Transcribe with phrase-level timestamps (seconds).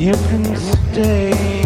[0.00, 1.59] You can stay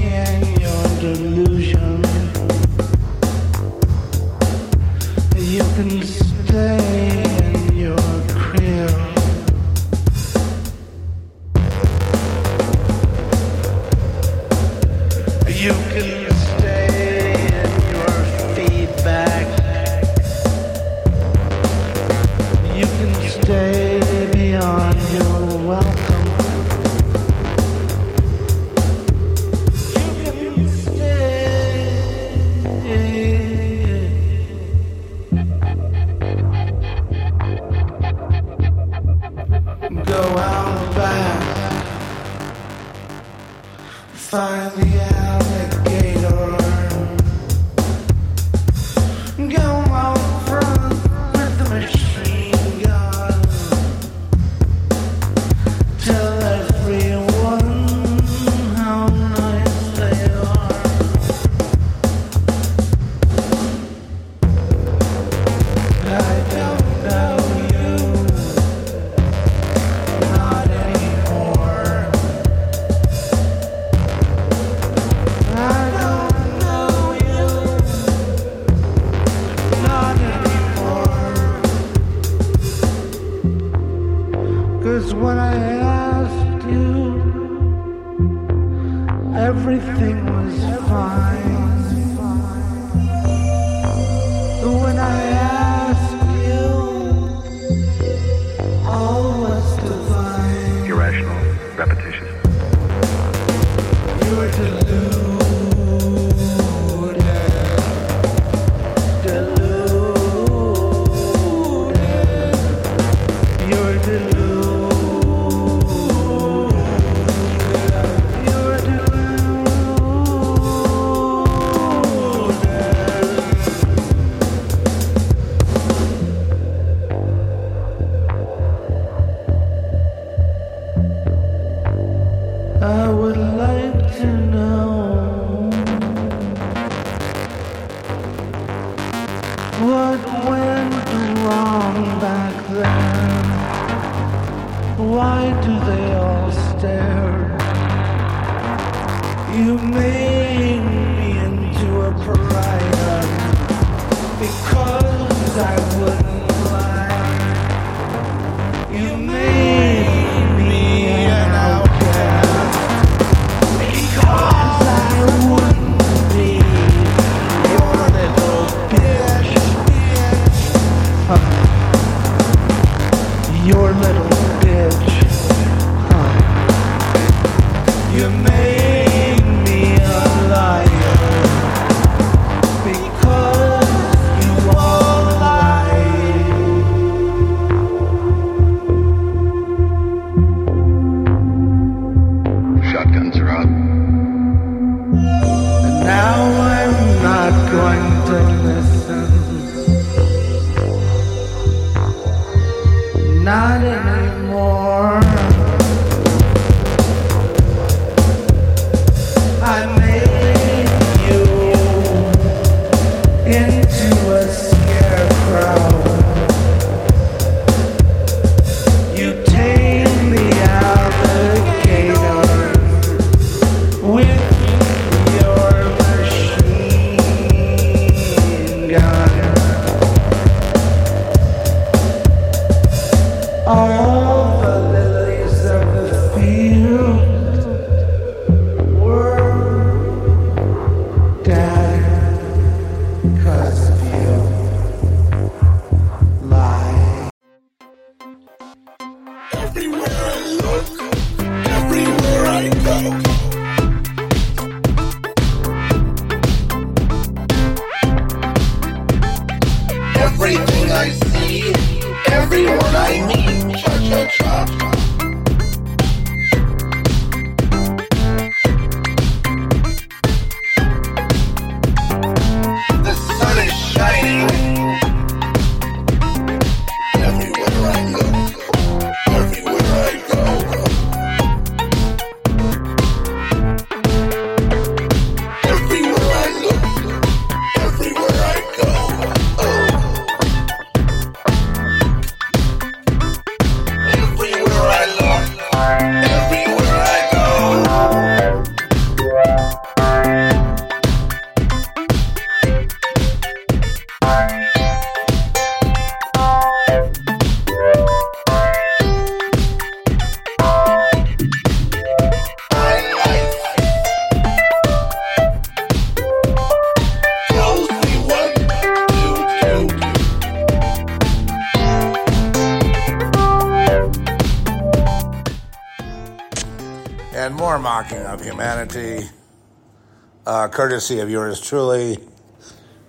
[328.97, 332.19] uh, courtesy of yours truly,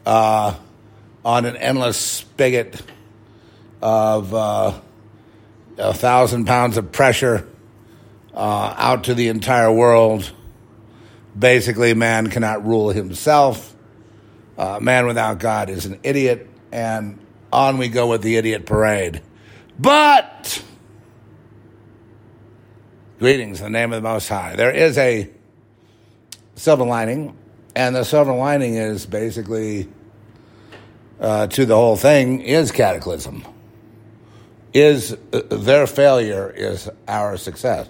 [0.06, 0.56] uh,
[1.24, 2.82] on an endless spigot
[3.82, 4.80] of uh,
[5.78, 7.48] a thousand pounds of pressure
[8.34, 10.32] uh, out to the entire world.
[11.38, 13.76] Basically, man cannot rule himself.
[14.58, 17.20] Uh, man without God is an idiot, and
[17.52, 19.22] on we go with the idiot parade.
[19.78, 20.64] But
[23.20, 24.56] greetings in the name of the Most High.
[24.56, 25.30] There is a
[26.66, 27.38] silver lining,
[27.76, 29.88] and the silver lining is basically
[31.20, 33.46] uh, to the whole thing is cataclysm.
[34.74, 37.88] Is uh, their failure is our success.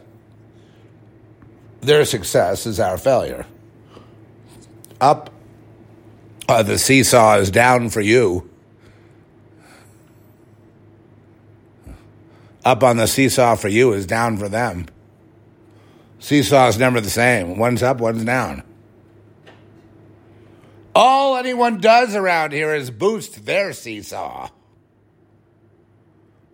[1.80, 3.46] Their success is our failure.
[5.00, 5.30] Up,
[6.50, 8.50] uh, the seesaw is down for you
[12.66, 14.88] up on the seesaw for you is down for them.
[16.20, 17.58] Seesaw is never the same.
[17.58, 18.64] One's up, one's down.
[20.94, 24.50] All anyone does around here is boost their seesaw.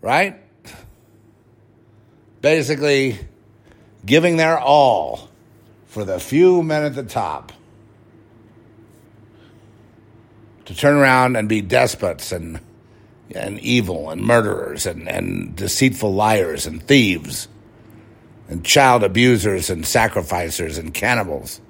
[0.01, 0.41] Right?
[2.41, 3.19] Basically,
[4.03, 5.29] giving their all
[5.85, 7.51] for the few men at the top
[10.65, 12.59] to turn around and be despots and
[13.33, 17.47] and evil and murderers and, and deceitful liars and thieves
[18.51, 21.61] and child abusers and sacrificers and cannibals.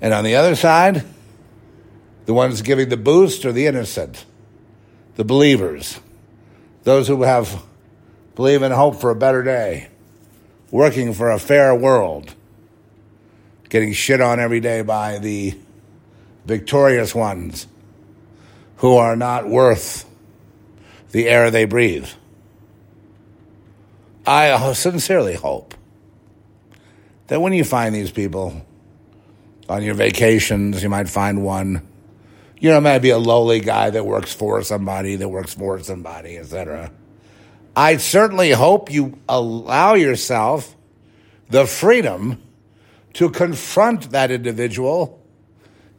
[0.00, 1.04] And on the other side,
[2.26, 4.26] the ones giving the boost are the innocent,
[5.14, 6.00] the believers,
[6.82, 7.62] those who have
[8.34, 9.88] believe in hope for a better day,
[10.72, 12.34] working for a fair world,
[13.68, 15.56] getting shit on every day by the
[16.44, 17.68] victorious ones
[18.78, 20.04] who are not worth
[21.12, 22.08] the air they breathe.
[24.26, 25.74] I sincerely hope
[27.26, 28.64] that when you find these people
[29.68, 31.86] on your vacations, you might find one,
[32.58, 36.38] you know, might be a lowly guy that works for somebody, that works for somebody,
[36.38, 36.90] etc.
[37.76, 40.74] I certainly hope you allow yourself
[41.50, 42.42] the freedom
[43.14, 45.20] to confront that individual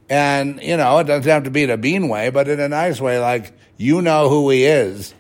[0.10, 2.70] and, you know, it doesn't have to be in a bean way, but in a
[2.70, 5.14] nice way, like, you know who he is.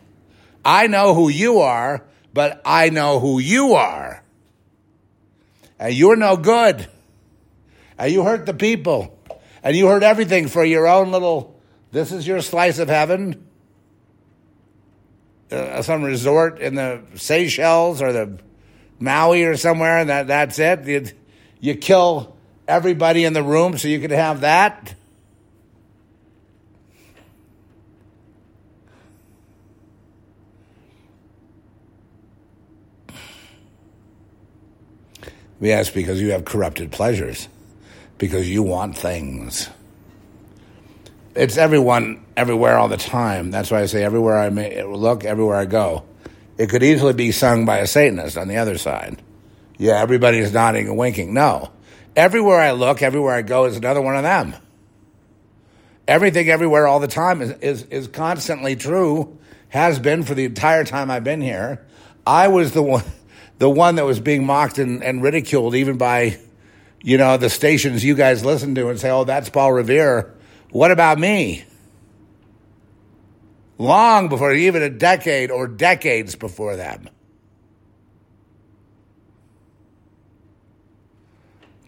[0.64, 2.04] I know who you are,
[2.36, 4.22] but I know who you are.
[5.80, 6.86] And you're no good.
[7.98, 9.18] And you hurt the people.
[9.64, 11.58] And you hurt everything for your own little,
[11.94, 13.48] this is your slice of heaven.
[15.50, 18.38] Uh, some resort in the Seychelles or the
[19.00, 20.86] Maui or somewhere, and that, that's it.
[20.86, 21.06] You,
[21.62, 22.36] you kill
[22.68, 24.94] everybody in the room so you could have that?
[35.66, 37.48] Yes, because you have corrupted pleasures,
[38.18, 39.70] because you want things.
[41.36, 43.52] It's everyone, everywhere, all the time.
[43.52, 46.06] That's why I say everywhere I may look, everywhere I go.
[46.58, 49.22] It could easily be sung by a Satanist on the other side.
[49.78, 51.34] Yeah, everybody's nodding and winking.
[51.34, 51.72] No,
[52.16, 54.56] Everywhere I look, everywhere I go is another one of them.
[56.08, 59.38] Everything, everywhere, all the time is, is, is constantly true,
[59.70, 61.86] has been for the entire time I've been here.
[62.26, 63.04] I was the one,
[63.58, 66.38] the one that was being mocked and, and ridiculed even by,
[67.02, 70.34] you know, the stations you guys listen to and say, oh, that's Paul Revere.
[70.72, 71.64] What about me?
[73.78, 77.10] Long before, even a decade or decades before them.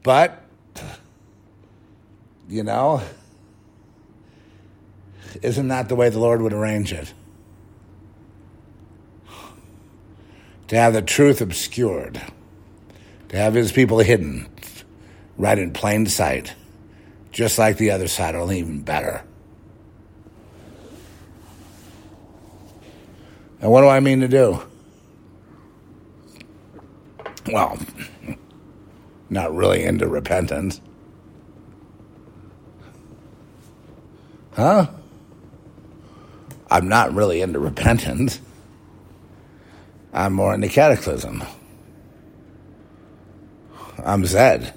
[0.04, 0.42] But,
[2.48, 3.02] you know,
[5.42, 7.14] isn't that the way the Lord would arrange it?
[10.68, 12.22] To have the truth obscured,
[13.30, 14.50] to have his people hidden
[15.38, 16.54] right in plain sight,
[17.32, 19.24] just like the other side, only even better.
[23.62, 24.62] And what do I mean to do?
[27.52, 27.80] Well,
[29.30, 30.82] not really into repentance.
[34.54, 34.88] Huh?
[36.70, 38.42] I'm not really into repentance.
[40.14, 41.44] I'm more into cataclysm.
[44.04, 44.74] I'm Zed.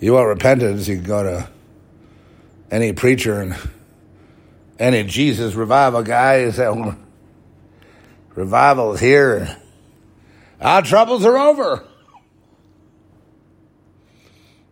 [0.00, 1.48] You want repentance, you can go to
[2.70, 3.56] any preacher and
[4.78, 6.94] any Jesus revival guy and say,
[8.34, 9.56] revival is here.
[10.60, 11.84] Our troubles are over.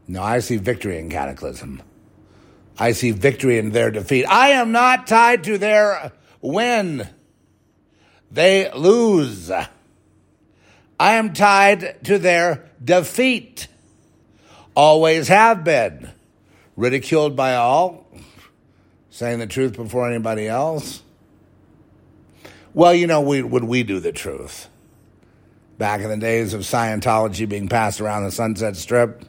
[0.08, 1.82] No, I see victory in cataclysm.
[2.76, 4.24] I see victory in their defeat.
[4.24, 7.06] I am not tied to their win.
[8.30, 9.50] They lose.
[9.50, 9.68] I
[11.14, 13.68] am tied to their defeat.
[14.74, 16.10] Always have been.
[16.76, 18.06] Ridiculed by all,
[19.10, 21.02] saying the truth before anybody else.
[22.72, 24.68] Well, you know, we, would we do the truth?
[25.76, 29.24] Back in the days of Scientology being passed around the Sunset Strip,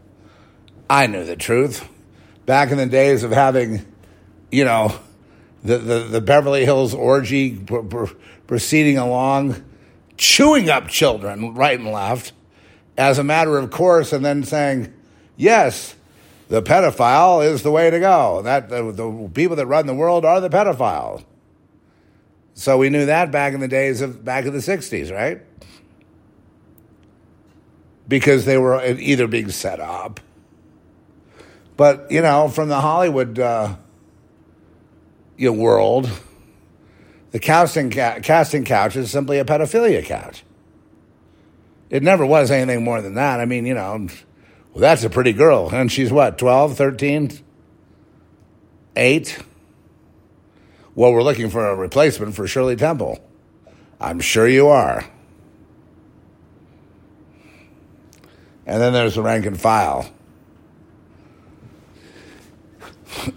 [0.90, 1.88] I knew the truth.
[2.46, 3.86] Back in the days of having,
[4.52, 4.94] you know,
[5.64, 8.14] the, the, the Beverly Hills orgy pr- pr-
[8.48, 9.64] proceeding along,
[10.18, 12.34] chewing up children right and left
[12.98, 14.94] as a matter of course, and then saying,
[15.38, 15.96] yes,
[16.50, 18.42] the pedophile is the way to go.
[18.42, 21.24] That the, the people that run the world are the pedophile.
[22.54, 25.42] So we knew that back in the days of back in the '60s, right?
[28.08, 30.20] Because they were either being set up,
[31.78, 33.76] but you know, from the Hollywood uh,
[35.42, 36.08] you know, world,
[37.32, 40.44] the casting ca- casting couch is simply a pedophilia couch.
[41.90, 43.40] It never was anything more than that.
[43.40, 44.08] I mean, you know,
[44.72, 45.74] well, that's a pretty girl.
[45.74, 47.40] And she's what, 12, 13,
[48.96, 49.40] 8?
[50.94, 53.18] Well, we're looking for a replacement for Shirley Temple.
[54.00, 55.06] I'm sure you are.
[58.68, 60.08] And then there's the rank and file.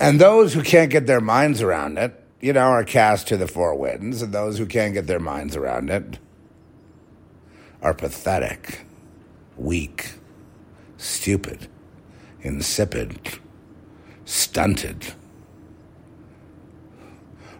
[0.00, 3.48] And those who can't get their minds around it, you know, are cast to the
[3.48, 4.22] four winds.
[4.22, 6.18] And those who can't get their minds around it
[7.82, 8.84] are pathetic,
[9.56, 10.12] weak,
[10.96, 11.68] stupid,
[12.42, 13.38] insipid,
[14.24, 15.12] stunted,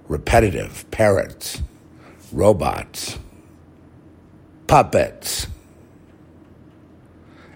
[0.09, 1.63] repetitive parrots,
[2.33, 3.19] robots,
[4.67, 5.47] puppets,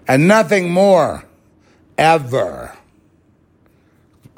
[0.07, 1.25] and nothing more
[1.97, 2.78] ever.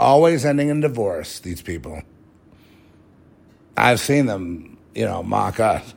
[0.01, 2.01] Always ending in divorce, these people.
[3.77, 5.93] I've seen them, you know, mock us.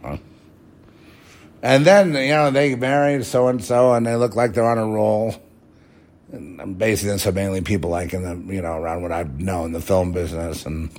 [1.62, 4.76] And then, you know, they marry so and so and they look like they're on
[4.76, 5.34] a roll.
[6.32, 9.40] And I'm basing this on mainly people like in the, you know, around what I've
[9.40, 10.90] known, the film business and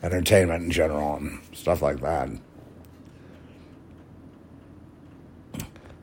[0.00, 2.28] entertainment in general and stuff like that.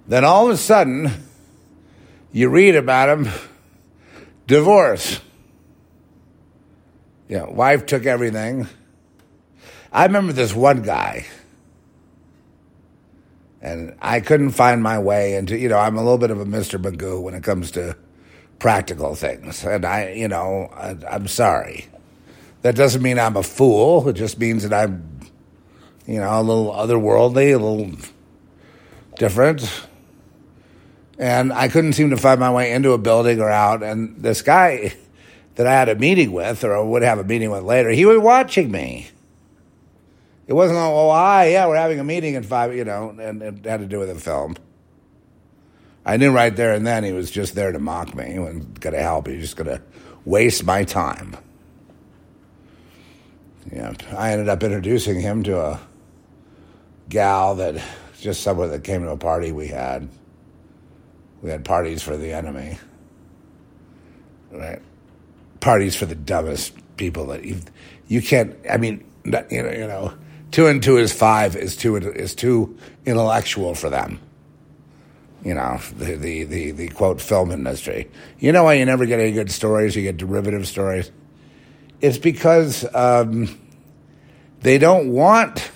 [0.09, 1.09] Then all of a sudden,
[2.33, 3.29] you read about him,
[4.45, 5.21] divorce.
[7.27, 8.67] Yeah, wife took everything.
[9.91, 11.25] I remember this one guy
[13.65, 16.45] and I couldn't find my way into, you know, I'm a little bit of a
[16.45, 16.79] Mr.
[16.79, 17.97] Magoo when it comes to
[18.59, 19.63] practical things.
[19.63, 21.87] And I, you know, I, I'm sorry.
[22.61, 24.07] That doesn't mean I'm a fool.
[24.07, 25.19] It just means that I'm,
[26.05, 27.91] you know, a little otherworldly, a little
[29.17, 29.87] different.
[31.17, 33.81] And I couldn't seem to find my way into a building or out.
[33.81, 34.93] And this guy
[35.55, 38.19] that I had a meeting with, or would have a meeting with later, he was
[38.19, 39.07] watching me.
[40.47, 43.41] It wasn't, like, oh, I, yeah, we're having a meeting in five, you know, and
[43.41, 44.55] it had to do with a film.
[46.05, 48.33] I knew right there and then he was just there to mock me.
[48.33, 49.27] He wasn't going to help.
[49.27, 49.81] He was just going to
[50.23, 51.35] waste my time.
[53.73, 55.79] Yeah, I ended up introducing him to a
[57.09, 57.81] gal that
[58.19, 60.07] just someone that came to a party we had.
[61.41, 62.77] We had parties for the enemy,
[64.51, 64.81] right?
[65.65, 67.57] Parties for the dumbest people that you
[68.07, 68.55] you can't.
[68.69, 70.13] I mean, you know, you know
[70.51, 74.19] two and two is five is too is too intellectual for them.
[75.43, 78.11] You know the, the the the quote film industry.
[78.37, 79.95] You know why you never get any good stories?
[79.95, 81.09] You get derivative stories.
[81.99, 83.59] It's because um,
[84.61, 85.71] they don't want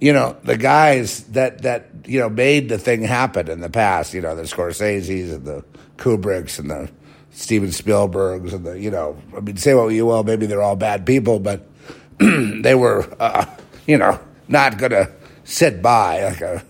[0.00, 4.14] you know the guys that that you know made the thing happen in the past.
[4.14, 5.62] You know the Scorsese's and the
[5.98, 6.90] Kubricks and the
[7.36, 10.74] Steven Spielbergs and the you know I mean say what you will, maybe they're all
[10.74, 11.68] bad people, but
[12.18, 13.44] they were, uh,
[13.86, 15.12] you know, not to
[15.44, 16.64] sit by like a,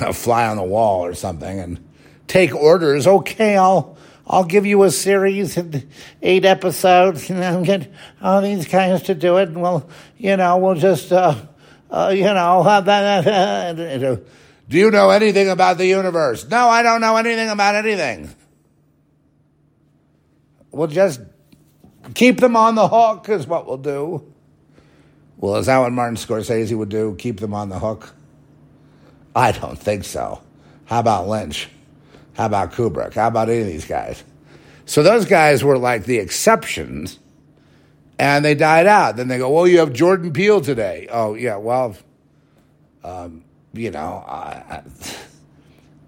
[0.00, 1.84] a fly on the wall or something and
[2.28, 3.08] take orders.
[3.08, 5.74] Okay, I'll I'll give you a series of
[6.22, 9.48] eight episodes, and I'll get all these guys to do it.
[9.48, 11.34] And we'll, you know, we'll just, uh,
[11.90, 14.22] uh, you know, have that.
[14.68, 16.48] Do you know anything about the universe?
[16.48, 18.34] No, I don't know anything about anything.
[20.70, 21.20] We'll just
[22.14, 24.32] keep them on the hook is what we'll do.
[25.38, 27.14] Well, is that what Martin Scorsese would do?
[27.18, 28.14] Keep them on the hook?
[29.34, 30.42] I don't think so.
[30.84, 31.68] How about Lynch?
[32.34, 33.14] How about Kubrick?
[33.14, 34.22] How about any of these guys?
[34.84, 37.18] So those guys were like the exceptions,
[38.18, 39.16] and they died out.
[39.16, 41.96] Then they go, "Well, you have Jordan Peele today." Oh yeah, well,
[43.04, 44.82] um, you know, uh,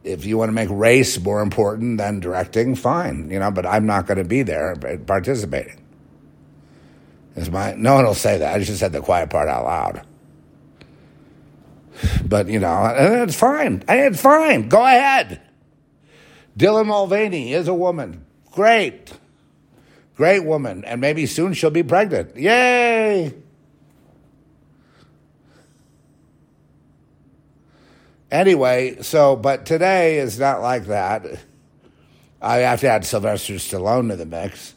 [0.04, 3.50] if you want to make race more important than directing, fine, you know.
[3.50, 4.76] But I'm not going to be there
[5.06, 5.84] participating.
[7.36, 8.54] Is my no one will say that.
[8.54, 10.06] I just said the quiet part out loud.
[12.24, 13.84] But, you know, it's fine.
[13.88, 14.68] It's fine.
[14.68, 15.40] Go ahead.
[16.56, 18.24] Dylan Mulvaney is a woman.
[18.52, 19.12] Great.
[20.16, 20.84] Great woman.
[20.84, 22.36] And maybe soon she'll be pregnant.
[22.36, 23.34] Yay.
[28.30, 31.26] Anyway, so, but today is not like that.
[32.40, 34.74] I have to add Sylvester Stallone to the mix.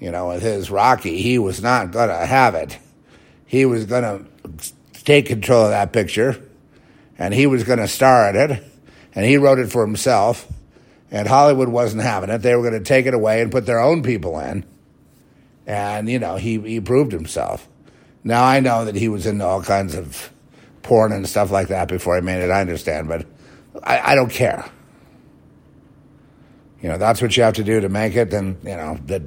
[0.00, 2.78] You know, with his Rocky, he was not going to have it.
[3.46, 4.72] He was going to
[5.04, 6.42] take control of that picture,
[7.18, 8.64] and he was going to star in it,
[9.14, 10.50] and he wrote it for himself,
[11.10, 12.38] and Hollywood wasn't having it.
[12.38, 14.64] They were going to take it away and put their own people in,
[15.66, 17.68] and you know, he he proved himself.
[18.24, 20.31] Now I know that he was into all kinds of
[20.82, 22.50] porn and stuff like that before he made it.
[22.50, 23.26] I understand, but
[23.82, 24.64] I, I don't care.
[26.80, 28.30] You know, that's what you have to do to make it.
[28.30, 29.22] Then you know that.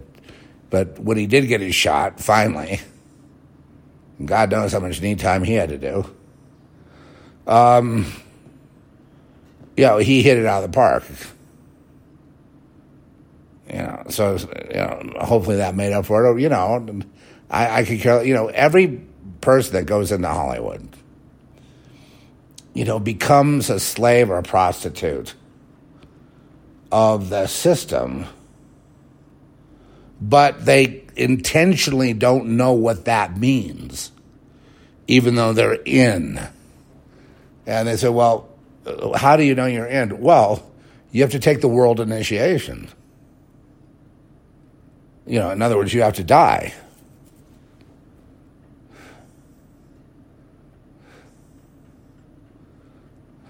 [0.69, 2.81] But when he did get his shot, finally,
[4.23, 6.15] God knows how much knee time he had to do.
[7.47, 8.11] Um,
[9.77, 11.03] you know, he hit it out of the park.
[13.69, 16.41] You know, so you know, hopefully that made up for it.
[16.41, 17.01] You know,
[17.49, 18.23] I, I could care.
[18.23, 19.01] You know, every
[19.41, 20.87] person that goes into Hollywood,
[22.75, 25.33] you know, becomes a slave or a prostitute
[26.91, 28.25] of the system,
[30.21, 34.11] but they intentionally don't know what that means,
[35.07, 36.37] even though they're in.
[37.65, 38.49] And they say, well,
[39.15, 40.19] how do you know you're in?
[40.19, 40.69] Well,
[41.11, 42.89] you have to take the world initiation.
[45.25, 46.73] You know, in other words, you have to die.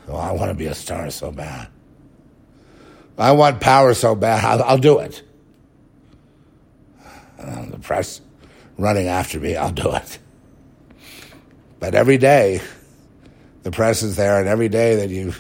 [0.08, 1.68] Oh, I want to be a star so bad.
[3.18, 4.44] I want power so bad.
[4.44, 5.24] I'll, I'll do it.
[7.40, 8.22] Uh, the press
[8.78, 10.20] running after me, I'll do it.
[11.80, 12.62] But every day,
[13.64, 15.34] the press is there, and every day that you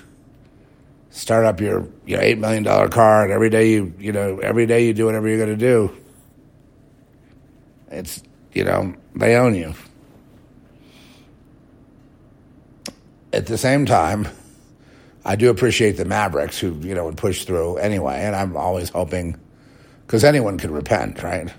[1.09, 4.65] start up your your eight million dollar car, and every day you you know every
[4.65, 5.95] day you do whatever you're going to do,
[7.89, 8.21] it's
[8.53, 9.73] you know they own you.
[13.33, 14.27] At the same time,
[15.25, 18.89] I do appreciate the Mavericks who you know would push through anyway, and I'm always
[18.89, 19.37] hoping
[20.05, 21.51] because anyone could repent, right?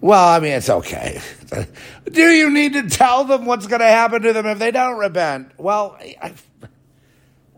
[0.00, 1.20] Well, I mean, it's okay.
[2.10, 4.96] Do you need to tell them what's going to happen to them if they don't
[4.96, 5.52] repent?
[5.58, 6.32] Well, I,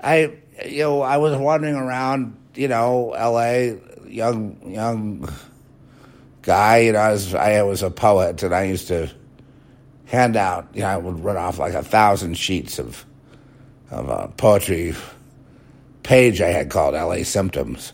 [0.03, 5.33] I, you know, I was wandering around, you know, L.A., young, young
[6.41, 6.79] guy.
[6.79, 9.09] You know, I was, I was a poet, and I used to
[10.07, 10.67] hand out.
[10.75, 13.07] You know, I would run off like a thousand sheets of
[13.93, 14.95] of a poetry
[16.03, 17.25] page I had called L.A.
[17.25, 17.93] Symptoms,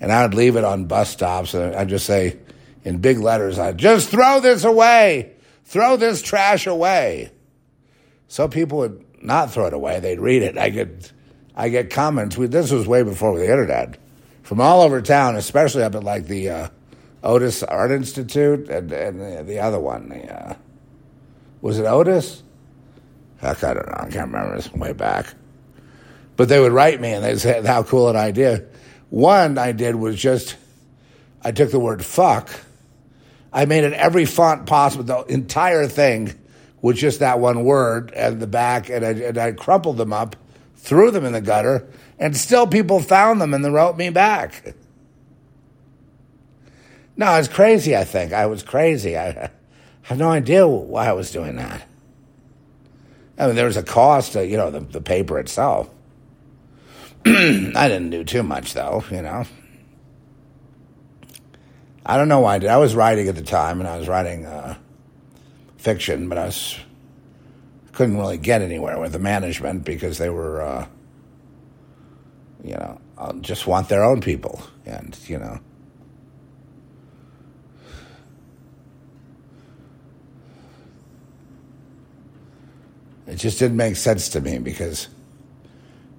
[0.00, 2.36] and I would leave it on bus stops, and I'd just say
[2.84, 5.32] in big letters, I'd just throw this away,
[5.64, 7.32] throw this trash away.
[8.28, 10.58] So people would not throw it away; they'd read it.
[10.58, 11.10] I get,
[11.56, 12.36] I get comments.
[12.36, 13.96] We, this was way before the internet,
[14.42, 16.68] from all over town, especially up at like the uh,
[17.22, 20.10] Otis Art Institute and, and the, the other one.
[20.10, 20.54] The, uh,
[21.62, 22.42] was it Otis?
[23.38, 23.96] Heck, I don't know.
[23.98, 24.54] I can't remember.
[24.54, 25.34] It's way back.
[26.36, 28.64] But they would write me and they'd say how cool an idea.
[29.10, 30.56] One I did was just
[31.42, 32.50] I took the word fuck
[33.54, 35.04] I made it every font possible.
[35.04, 36.34] The entire thing
[36.82, 40.34] was just that one word and the back, and I, and I crumpled them up,
[40.76, 41.86] threw them in the gutter,
[42.18, 44.74] and still people found them and they wrote me back.
[47.16, 48.32] No, I was crazy, I think.
[48.32, 49.16] I was crazy.
[49.16, 49.50] I
[50.02, 51.86] have no idea why I was doing that.
[53.38, 55.90] I mean, there was a cost to, you know, the, the paper itself.
[57.26, 59.44] I didn't do too much, though, you know.
[62.06, 62.70] I don't know why I did.
[62.70, 64.76] I was writing at the time, and I was writing uh,
[65.78, 66.78] fiction, but I was
[67.92, 70.86] couldn't really get anywhere with the management because they were, uh,
[72.64, 75.60] you know, uh, just want their own people, and you know.
[83.26, 85.08] It just didn't make sense to me because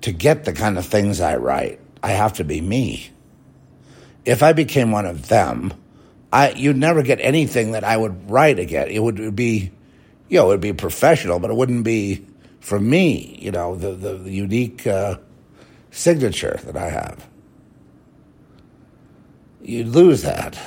[0.02, 3.12] to get the kind of things I write, I have to be me
[4.26, 5.74] if I became one of them,
[6.34, 8.89] I you'd never get anything that I would write again.
[8.89, 9.72] It would be,
[10.28, 12.26] you know, it would be professional, but it wouldn't be
[12.60, 13.38] for me.
[13.39, 15.18] You know, the the, the unique uh,
[15.91, 17.28] signature that I have.
[19.62, 20.60] You'd lose that.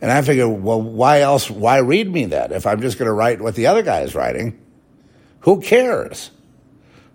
[0.00, 1.48] And I figured, well, why else?
[1.48, 4.16] Why read me that if I'm just going to write what the other guy is
[4.16, 4.58] writing?
[5.42, 6.30] Who cares?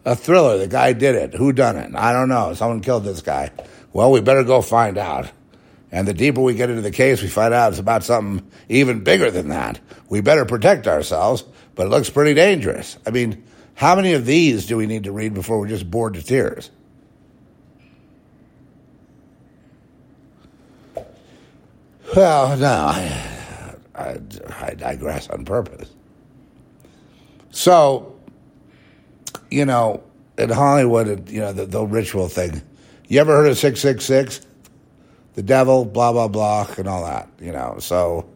[0.05, 0.57] A thriller.
[0.57, 1.33] The guy did it.
[1.33, 1.93] Who done it?
[1.95, 2.53] I don't know.
[2.53, 3.51] Someone killed this guy.
[3.91, 5.29] Well, we better go find out.
[5.91, 9.03] And the deeper we get into the case, we find out it's about something even
[9.03, 9.79] bigger than that.
[10.09, 11.43] We better protect ourselves
[11.77, 12.97] but it looks pretty dangerous.
[13.05, 13.43] I mean,
[13.75, 16.71] how many of these do we need to read before we're just bored to tears?
[22.15, 24.19] Well, no, I, I,
[24.59, 25.91] I digress on purpose.
[27.51, 28.16] So,
[29.49, 30.03] you know,
[30.37, 32.61] in Hollywood, you know, the, the ritual thing.
[33.07, 34.45] You ever heard of 666?
[35.35, 37.77] The devil, blah, blah, blah, and all that, you know.
[37.79, 38.27] So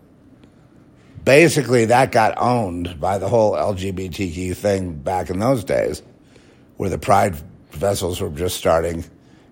[1.25, 6.01] basically, that got owned by the whole LGBTQ thing back in those days,
[6.77, 7.35] where the pride
[7.71, 9.03] vessels were just starting.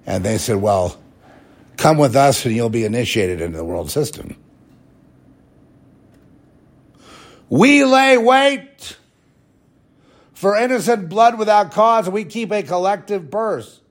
[0.05, 0.99] And they said, well,
[1.77, 4.35] come with us and you'll be initiated into the world system.
[7.49, 8.97] We lay wait
[10.39, 13.81] for innocent blood without cause, we keep a collective purse.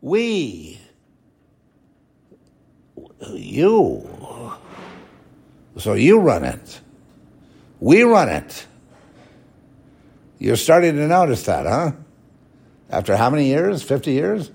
[0.00, 0.80] We.
[3.28, 4.58] You.
[5.78, 6.80] So you run it.
[7.78, 8.66] We run it.
[10.40, 11.92] You're starting to notice that, huh?
[12.90, 13.84] After how many years?
[13.84, 14.50] 50 years?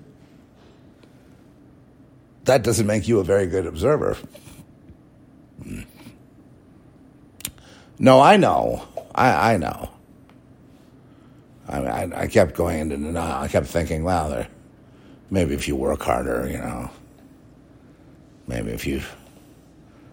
[2.44, 4.18] That doesn't make you a very good observer.
[5.62, 5.80] Hmm.
[7.98, 8.86] No, I know.
[9.14, 9.95] I, I know.
[11.68, 13.42] I, I, I kept going into denial.
[13.42, 14.46] I kept thinking, well,
[15.30, 16.90] maybe if you work harder, you know,
[18.46, 19.02] maybe if you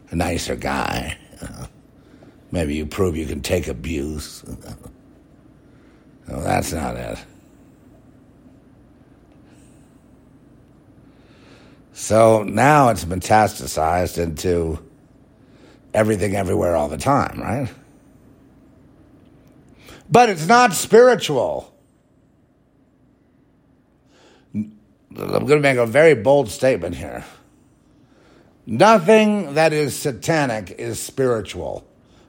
[0.09, 1.17] a nicer guy,
[2.51, 4.43] maybe you prove you can take abuse.
[6.27, 7.17] no, that's not it.
[11.93, 14.79] So now it's metastasized into
[15.93, 17.69] everything everywhere all the time, right?
[20.13, 21.73] But it's not spiritual.
[24.54, 24.78] I'm
[25.10, 27.26] going to make a very bold statement here.
[28.67, 31.88] Nothing that is satanic is spiritual.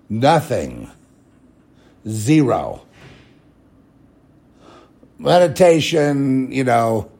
[0.08, 0.90] Nothing.
[2.08, 2.86] Zero.
[5.18, 7.12] Meditation, you know,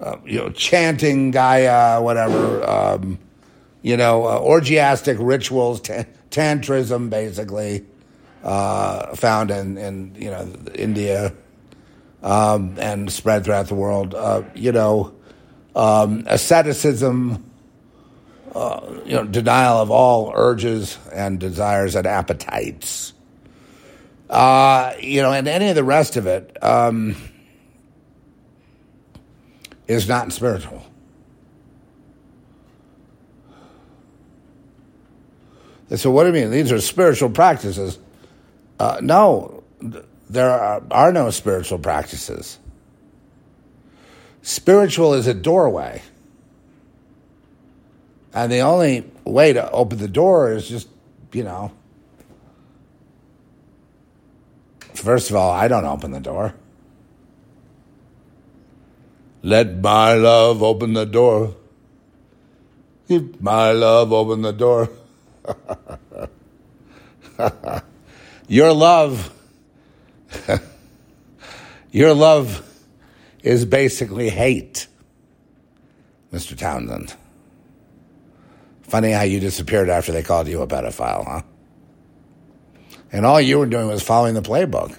[0.00, 3.18] uh, you know, chanting Gaia, whatever, um,
[3.82, 7.84] you know, uh, orgiastic rituals, t- tantrism, basically,
[8.44, 11.32] uh, found in, in, you know, India
[12.22, 14.14] um, and spread throughout the world.
[14.14, 15.14] Uh, you know,
[15.74, 17.42] um, asceticism,
[18.54, 23.14] uh, you know, denial of all urges and desires and appetites.
[24.28, 27.16] Uh, you know, and any of the rest of it um,
[29.88, 30.84] is not spiritual.
[35.96, 36.50] So, what do you mean?
[36.50, 37.98] These are spiritual practices.
[38.78, 39.62] Uh, no,
[40.28, 42.58] there are, are no spiritual practices.
[44.42, 46.02] Spiritual is a doorway.
[48.32, 50.88] And the only way to open the door is just,
[51.32, 51.72] you know,
[54.92, 56.54] first of all, I don't open the door.
[59.42, 61.54] Let my love open the door.
[63.08, 64.88] If my love open the door.
[68.48, 69.32] your love,
[71.92, 72.68] your love
[73.42, 74.86] is basically hate,
[76.32, 76.56] Mr.
[76.56, 77.14] Townshend.
[78.82, 81.42] Funny how you disappeared after they called you a pedophile, huh?
[83.12, 84.98] And all you were doing was following the playbook.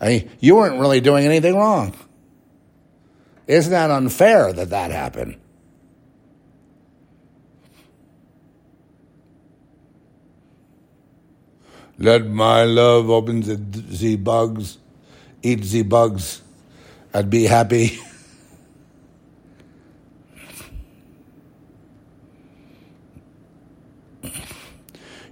[0.00, 1.94] I mean, you weren't really doing anything wrong.
[3.46, 5.36] Isn't that unfair that that happened?
[11.98, 14.78] Let my love open the, the bugs,
[15.42, 16.42] eat the bugs,
[17.12, 17.98] and be happy.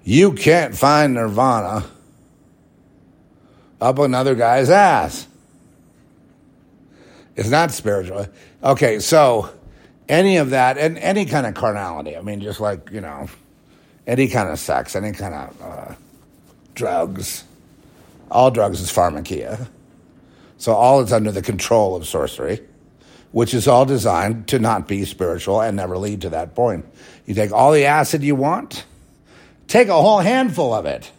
[0.04, 1.84] You can't find nirvana
[3.80, 5.26] up another guy's ass.
[7.36, 8.26] It's not spiritual.
[8.62, 9.50] Okay, so
[10.08, 13.28] any of that, and any kind of carnality, I mean, just like, you know,
[14.06, 15.94] any kind of sex, any kind of uh,
[16.74, 17.44] drugs,
[18.30, 19.68] all drugs is pharmakeia.
[20.58, 22.60] So all is under the control of sorcery,
[23.32, 26.86] which is all designed to not be spiritual and never lead to that point.
[27.26, 28.84] You take all the acid you want,
[29.66, 31.10] take a whole handful of it.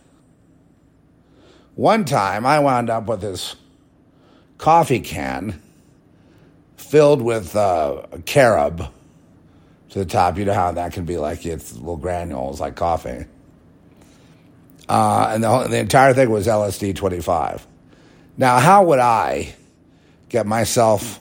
[1.76, 3.56] One time I wound up with this
[4.58, 5.62] coffee can
[6.78, 8.92] filled with uh, carob
[9.89, 10.38] to the top.
[10.38, 13.26] You know how that can be like it's little granules like coffee.
[14.89, 17.65] Uh, and the, whole, the entire thing was LSD 25.
[18.38, 19.54] Now, how would I
[20.30, 21.19] get myself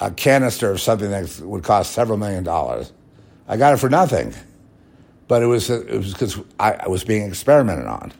[0.00, 2.92] a canister of something that would cost several million dollars?
[3.48, 4.34] I got it for nothing,
[5.28, 8.12] but it was it was because I, I was being experimented on.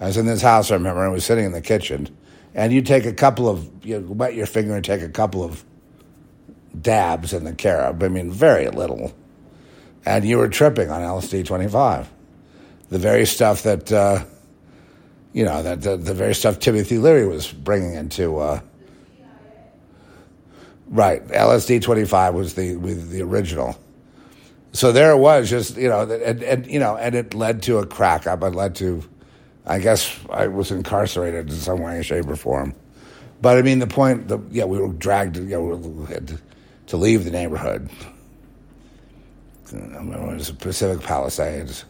[0.00, 2.14] I was in this house, I remember, I was sitting in the kitchen,
[2.54, 5.64] and you take a couple of, you wet your finger and take a couple of
[6.78, 8.02] dabs in the carob.
[8.02, 9.14] I mean, very little.
[10.04, 12.08] And you were tripping on LSD 25.
[12.88, 14.24] The very stuff that, uh,
[15.32, 18.38] you know, that the, the very stuff Timothy Leary was bringing into.
[18.38, 18.60] Uh,
[20.88, 23.78] right, LSD 25 was the, the original.
[24.72, 27.78] So there it was, just, you know, and, and, you know, and it led to
[27.78, 28.42] a crack up.
[28.42, 29.02] It led to,
[29.64, 32.74] I guess I was incarcerated in some way, shape, or form.
[33.40, 36.38] But I mean, the point, the, yeah, we were dragged, you know, we had to,
[36.88, 37.88] to leave the neighborhood.
[39.72, 41.84] I remember it was Pacific Palisades.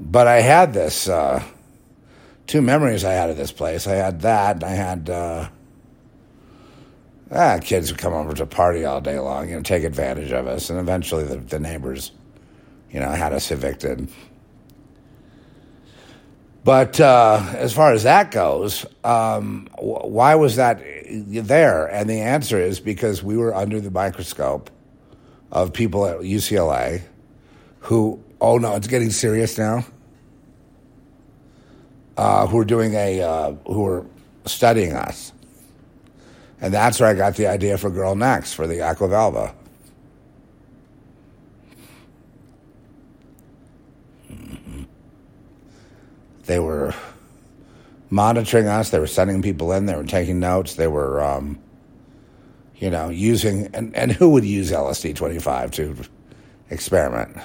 [0.00, 1.42] But I had this uh,
[2.46, 3.86] two memories I had of this place.
[3.86, 5.48] I had that, and I had uh,
[7.30, 10.46] ah, kids would come over to party all day long, you know, take advantage of
[10.46, 12.12] us, and eventually the, the neighbors,
[12.90, 14.08] you know, had us evicted.
[16.64, 21.86] But uh, as far as that goes, um, wh- why was that there?
[21.86, 24.70] And the answer is because we were under the microscope
[25.50, 27.02] of people at UCLA
[27.80, 29.84] who, oh no, it's getting serious now,
[32.16, 34.06] uh, who are doing a, uh, who are
[34.46, 35.32] studying us.
[36.60, 39.54] And that's where I got the idea for Girl Next, for the Aquavelva.
[46.44, 46.94] They were
[48.10, 48.90] monitoring us.
[48.90, 49.86] They were sending people in.
[49.86, 50.74] They were taking notes.
[50.74, 51.58] They were, um,
[52.76, 55.96] you know, using and, and who would use LSD twenty five to
[56.70, 57.36] experiment?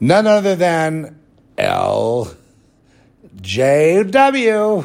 [0.00, 1.20] None other than
[1.58, 2.34] L.
[3.40, 4.02] J.
[4.02, 4.84] W.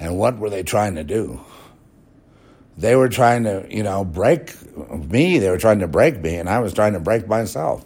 [0.00, 1.40] And what were they trying to do?
[2.78, 4.54] They were trying to, you know, break
[4.90, 5.38] me.
[5.38, 7.84] They were trying to break me, and I was trying to break myself.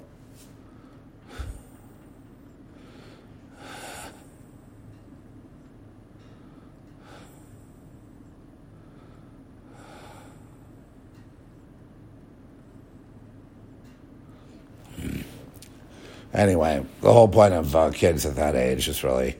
[16.34, 19.36] Anyway, the whole point of uh, kids at that age is really,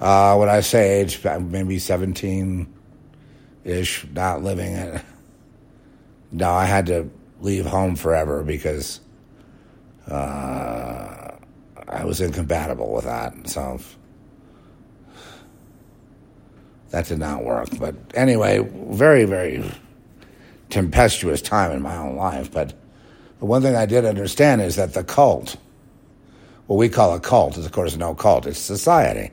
[0.00, 2.72] uh, when I say age, maybe 17
[3.64, 5.02] ish, not living it.
[6.30, 7.10] No, I had to
[7.40, 9.00] leave home forever because
[10.10, 11.30] uh,
[11.88, 13.48] I was incompatible with that.
[13.48, 13.80] So
[16.90, 17.68] that did not work.
[17.78, 18.58] But anyway,
[18.90, 19.70] very, very
[20.70, 22.50] tempestuous time in my own life.
[22.52, 22.74] But
[23.38, 25.56] the one thing I did understand is that the cult,
[26.68, 29.30] what we call a cult is, of course, no cult, it's society.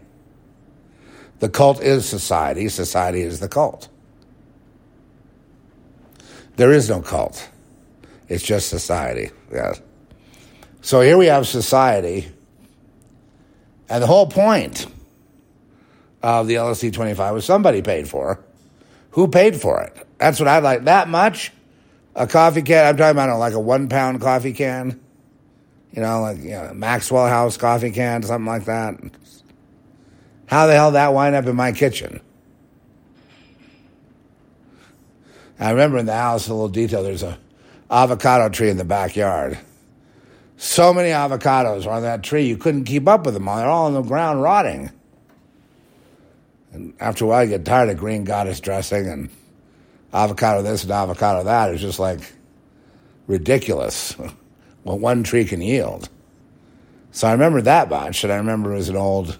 [1.40, 3.90] The cult is society, society is the cult.
[6.56, 7.50] There is no cult,
[8.30, 9.32] it's just society.
[9.52, 9.82] Yes.
[10.80, 12.32] So here we have society,
[13.90, 14.88] and the whole point
[16.24, 18.40] of the LSD 25 was somebody paid for.
[19.12, 20.08] Who paid for it?
[20.20, 20.86] That's what I like.
[20.86, 21.52] That much?
[22.16, 22.86] A coffee can?
[22.86, 25.02] I'm talking about like a one pound coffee can
[25.96, 29.00] you know, like you know, Maxwell House coffee can, something like that.
[30.48, 32.20] How the hell that wind up in my kitchen?
[35.58, 37.02] I remember in the house, a little detail.
[37.02, 37.40] There's a
[37.90, 39.58] avocado tree in the backyard.
[40.58, 43.46] So many avocados were on that tree, you couldn't keep up with them.
[43.46, 44.92] They're all on the ground rotting.
[46.72, 49.30] And after a while, you get tired of green goddess dressing and
[50.14, 51.72] avocado this and avocado that.
[51.72, 52.34] It's just like
[53.28, 54.16] ridiculous.
[54.86, 56.10] what one tree can yield.
[57.10, 59.38] So I remember that much, and I remember it was an old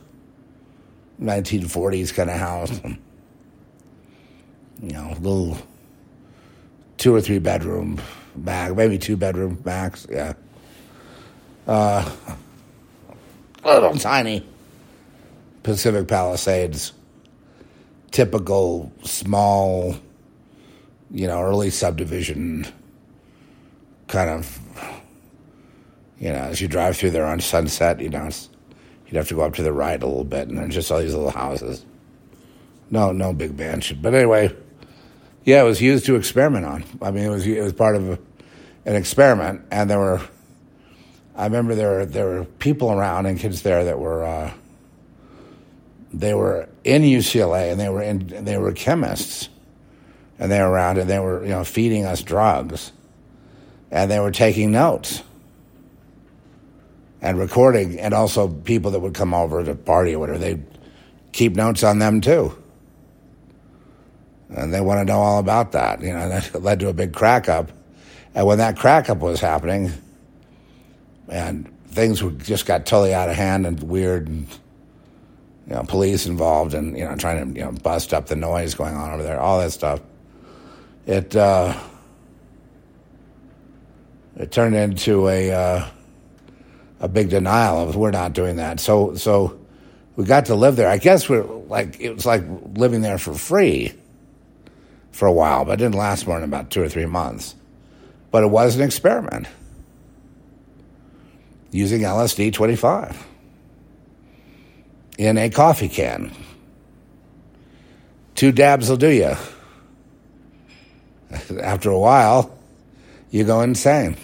[1.22, 2.82] 1940s kind of house.
[4.82, 5.58] You know, little
[6.98, 8.02] two or three bedroom
[8.36, 10.34] back, maybe two bedroom max, yeah.
[11.68, 12.12] Uh,
[13.64, 14.46] little tiny
[15.62, 16.92] Pacific Palisades,
[18.10, 19.96] typical small,
[21.12, 22.66] you know, early subdivision
[24.08, 24.60] kind of
[26.20, 28.30] you know, as you drive through there on Sunset, you know,
[29.08, 31.00] you'd have to go up to the right a little bit, and there's just all
[31.00, 31.86] these little houses.
[32.90, 34.56] No, no big mansion, but anyway,
[35.44, 36.84] yeah, it was used to experiment on.
[37.02, 38.20] I mean, it was it was part of
[38.86, 40.22] an experiment, and there were.
[41.36, 44.24] I remember there were there were people around and kids there that were.
[44.24, 44.54] Uh,
[46.14, 49.50] they were in UCLA and they were in they were chemists,
[50.40, 52.94] and they were around and they were you know feeding us drugs,
[53.92, 55.22] and they were taking notes
[57.22, 60.62] and recording, and also people that would come over to party or whatever, they
[61.32, 62.56] keep notes on them too.
[64.50, 66.02] And they want to know all about that.
[66.02, 67.72] You know, that led to a big crack up.
[68.36, 69.92] And when that crack up was happening,
[71.28, 74.48] and things were, just got totally out of hand and weird, and
[75.68, 78.76] you know, police involved, and you know, trying to you know bust up the noise
[78.76, 80.00] going on over there, all that stuff.
[81.08, 81.78] It uh,
[84.38, 85.88] it turned into a uh,
[87.00, 88.80] a big denial of we're not doing that.
[88.80, 89.60] So so
[90.16, 90.90] we got to live there.
[90.90, 92.44] I guess we're like it was like
[92.76, 93.94] living there for free
[95.12, 97.56] for a while, but it didn't last more than about two or three months.
[98.32, 99.48] But it was an experiment
[101.72, 103.28] using LSD 25
[105.18, 106.32] in a coffee can.
[108.36, 109.36] Two dabs will do you.
[111.62, 112.58] After a while,
[113.32, 114.18] you go insane.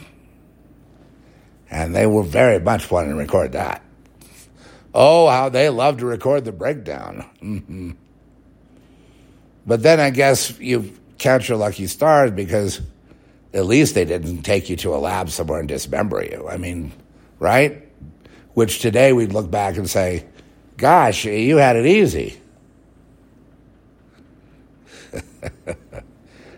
[1.71, 3.81] And they were very much wanting to record that.
[4.93, 7.25] Oh, how they love to record the breakdown.
[7.41, 7.91] Mm-hmm.
[9.65, 12.81] But then I guess you count your lucky stars because
[13.53, 16.47] at least they didn't take you to a lab somewhere and dismember you.
[16.49, 16.91] I mean,
[17.39, 17.87] right?
[18.53, 20.25] Which today we'd look back and say,
[20.75, 22.41] gosh, you had it easy.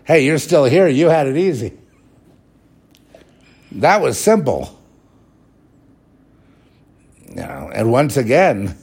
[0.04, 0.88] hey, you're still here.
[0.88, 1.78] You had it easy.
[3.72, 4.80] That was simple.
[7.34, 8.76] You know, and once again,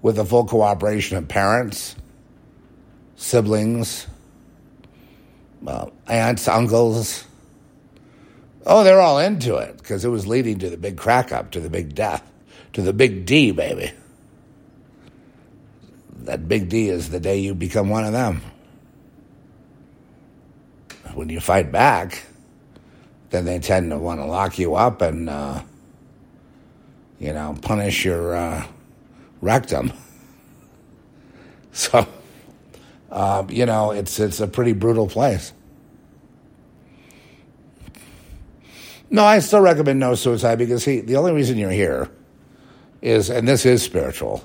[0.00, 1.94] with the full cooperation of parents,
[3.16, 4.06] siblings,
[5.66, 7.24] uh, aunts, uncles.
[8.66, 11.60] Oh, they're all into it because it was leading to the big crack up, to
[11.60, 12.22] the big death,
[12.72, 13.92] to the big D, baby.
[16.20, 18.40] That big D is the day you become one of them.
[21.12, 22.24] When you fight back,
[23.28, 25.62] then they tend to want to lock you up and, uh,
[27.18, 28.66] you know, punish your uh,
[29.40, 29.92] rectum.
[31.76, 32.06] So,
[33.10, 35.52] uh, you know, it's it's a pretty brutal place.
[39.10, 42.10] No, I still recommend no suicide because see, the only reason you're here
[43.02, 44.44] is, and this is spiritual,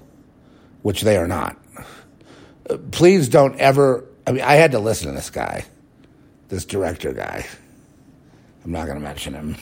[0.82, 1.58] which they are not.
[2.92, 4.06] Please don't ever.
[4.28, 5.66] I mean, I had to listen to this guy,
[6.50, 7.46] this director guy.
[8.64, 9.56] I'm not going to mention him.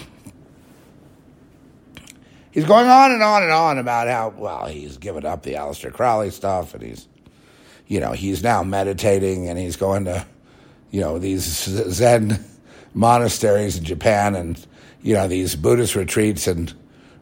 [2.58, 5.94] He's going on and on and on about how well he's given up the Aleister
[5.94, 7.08] Crowley stuff, and he's,
[7.86, 10.26] you know, he's now meditating and he's going to,
[10.90, 12.44] you know, these Zen
[12.96, 14.66] monasteries in Japan and
[15.04, 16.74] you know these Buddhist retreats and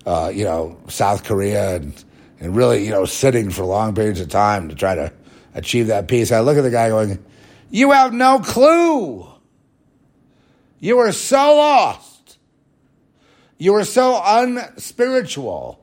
[0.05, 2.05] uh, you know South Korea and
[2.39, 5.11] and really you know sitting for long periods of time to try to
[5.53, 6.31] achieve that peace.
[6.31, 7.21] I look at the guy going,
[7.69, 9.27] "You have no clue.
[10.79, 12.14] You are so lost.
[13.57, 15.79] You are so unspiritual,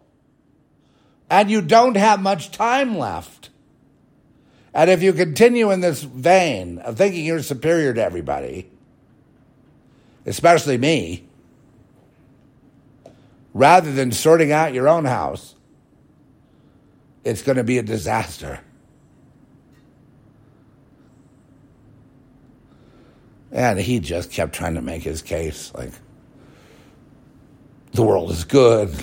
[1.30, 3.50] and you don't have much time left."
[4.74, 8.70] And if you continue in this vein of thinking you're superior to everybody,
[10.24, 11.24] especially me,
[13.52, 15.54] rather than sorting out your own house,
[17.24, 18.60] it's going to be a disaster.
[23.50, 25.92] And he just kept trying to make his case like
[27.92, 28.94] the world is good.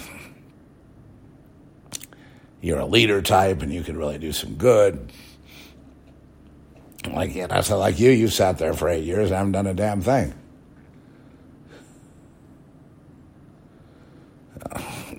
[2.62, 5.12] You're a leader type and you can really do some good.
[7.08, 8.12] Like, yeah, that's like you.
[8.12, 10.34] You sat there for eight years and haven't done a damn thing.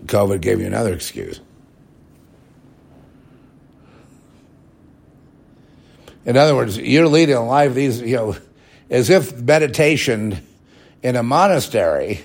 [0.06, 1.40] COVID gave you another excuse.
[6.26, 8.36] In other words, you're leading a life these, you know,
[8.90, 10.44] as if meditation
[11.03, 12.20] in a monastery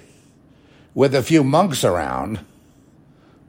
[0.95, 2.39] with a few monks around,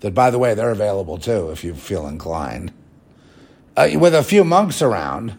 [0.00, 2.72] that by the way, they're available too if you feel inclined,
[3.76, 5.38] uh, with a few monks around.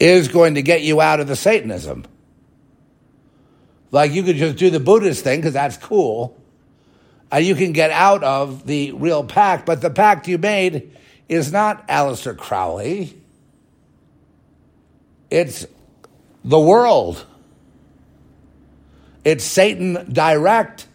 [0.00, 2.04] is going to get you out of the Satanism.
[3.90, 6.40] Like you could just do the Buddhist thing because that's cool.
[7.32, 10.96] And you can get out of the real pact, but the pact you made
[11.28, 13.17] is not Aleister Crowley.
[15.30, 15.66] It's
[16.44, 17.24] the world.
[19.24, 20.86] It's Satan direct,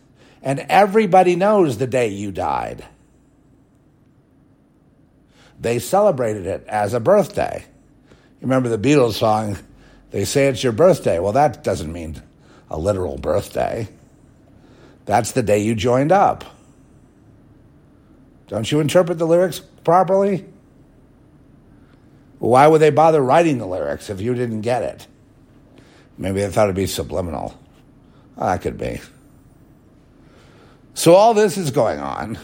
[0.42, 2.86] and everybody knows the day you died.
[5.60, 7.64] They celebrated it as a birthday.
[8.42, 9.58] You remember the Beatles song,
[10.12, 11.20] they say it's your birthday.
[11.20, 12.22] Well, that doesn't mean
[12.70, 13.88] a literal birthday.
[15.06, 16.44] That's the day you joined up.
[18.48, 20.46] Don't you interpret the lyrics properly?
[22.44, 25.08] Why would they bother writing the lyrics if you didn't get it?
[26.18, 27.58] Maybe they thought it'd be subliminal.
[28.38, 29.00] Ah, oh, that could be.
[30.94, 32.38] So all this is going on.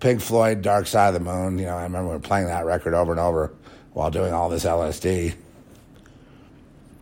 [0.00, 1.56] Pink Floyd, Dark Side of the Moon.
[1.60, 3.54] You know, I remember playing that record over and over
[3.92, 5.36] while doing all this LSD.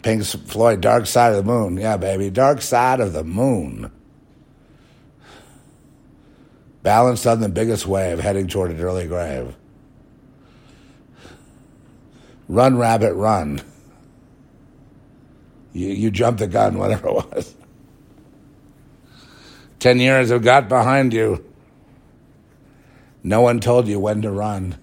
[0.02, 1.78] Pink Floyd, Dark Side of the Moon.
[1.78, 2.28] Yeah, baby.
[2.28, 3.90] Dark Side of the Moon.
[6.82, 9.56] Balanced on the biggest wave heading toward an early grave.
[12.54, 13.60] Run, rabbit, run.
[15.72, 17.52] You, you jumped the gun, whatever it was.
[19.80, 21.44] Ten years have got behind you.
[23.24, 24.78] No one told you when to run.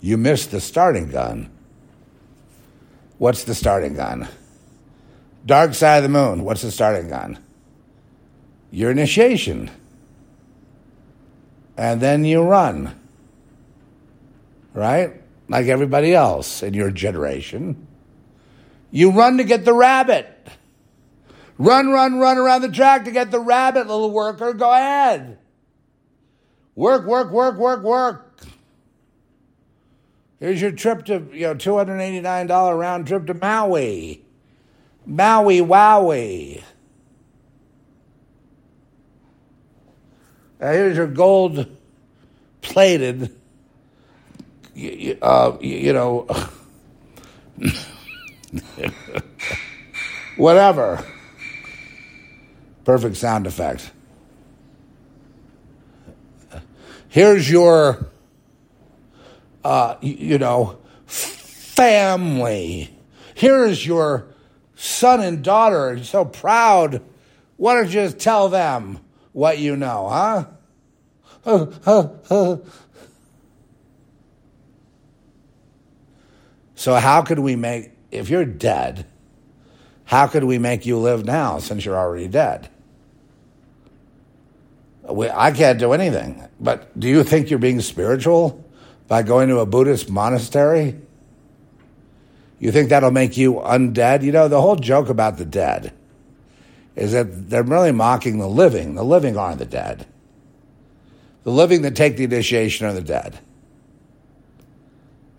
[0.00, 1.50] You missed the starting gun.
[3.18, 4.26] What's the starting gun?
[5.44, 6.42] Dark side of the moon.
[6.42, 7.38] What's the starting gun?
[8.70, 9.70] Your initiation.
[11.76, 12.98] And then you run.
[14.72, 15.19] Right?
[15.50, 17.88] Like everybody else in your generation.
[18.92, 20.28] You run to get the rabbit.
[21.58, 24.54] Run, run, run around the track to get the rabbit, little worker.
[24.54, 25.38] Go ahead.
[26.76, 28.40] Work, work, work, work, work.
[30.38, 34.24] Here's your trip to, you know, $289 round trip to Maui.
[35.04, 36.62] Maui Wowie.
[40.60, 41.66] Now here's your gold
[42.62, 43.36] plated,
[45.22, 46.26] uh, you know,
[50.36, 51.04] whatever.
[52.84, 53.90] Perfect sound effect.
[57.08, 58.08] Here's your,
[59.64, 62.96] uh, you know, family.
[63.34, 64.26] Here's your
[64.76, 65.94] son and daughter.
[65.94, 67.02] You're so proud.
[67.56, 69.00] Why don't you just tell them
[69.32, 70.46] what you know, huh?
[76.80, 79.04] so, how could we make, if you're dead,
[80.06, 82.70] how could we make you live now since you're already dead?
[85.06, 86.42] We, I can't do anything.
[86.58, 88.64] But do you think you're being spiritual
[89.08, 90.98] by going to a Buddhist monastery?
[92.58, 94.22] You think that'll make you undead?
[94.22, 95.92] You know, the whole joke about the dead
[96.96, 98.94] is that they're really mocking the living.
[98.94, 100.06] The living aren't the dead.
[101.44, 103.38] The living that take the initiation are the dead.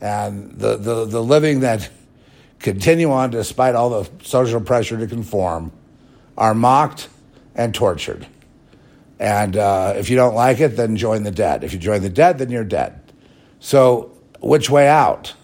[0.02, 1.90] And the, the, the living that
[2.60, 5.72] continue on despite all the social pressure to conform
[6.38, 7.08] are mocked
[7.56, 8.28] and tortured.
[9.20, 11.64] And uh, if you don't like it, then join the dead.
[11.64, 13.00] If you join the dead, then you're dead.
[13.60, 15.36] So, which way out?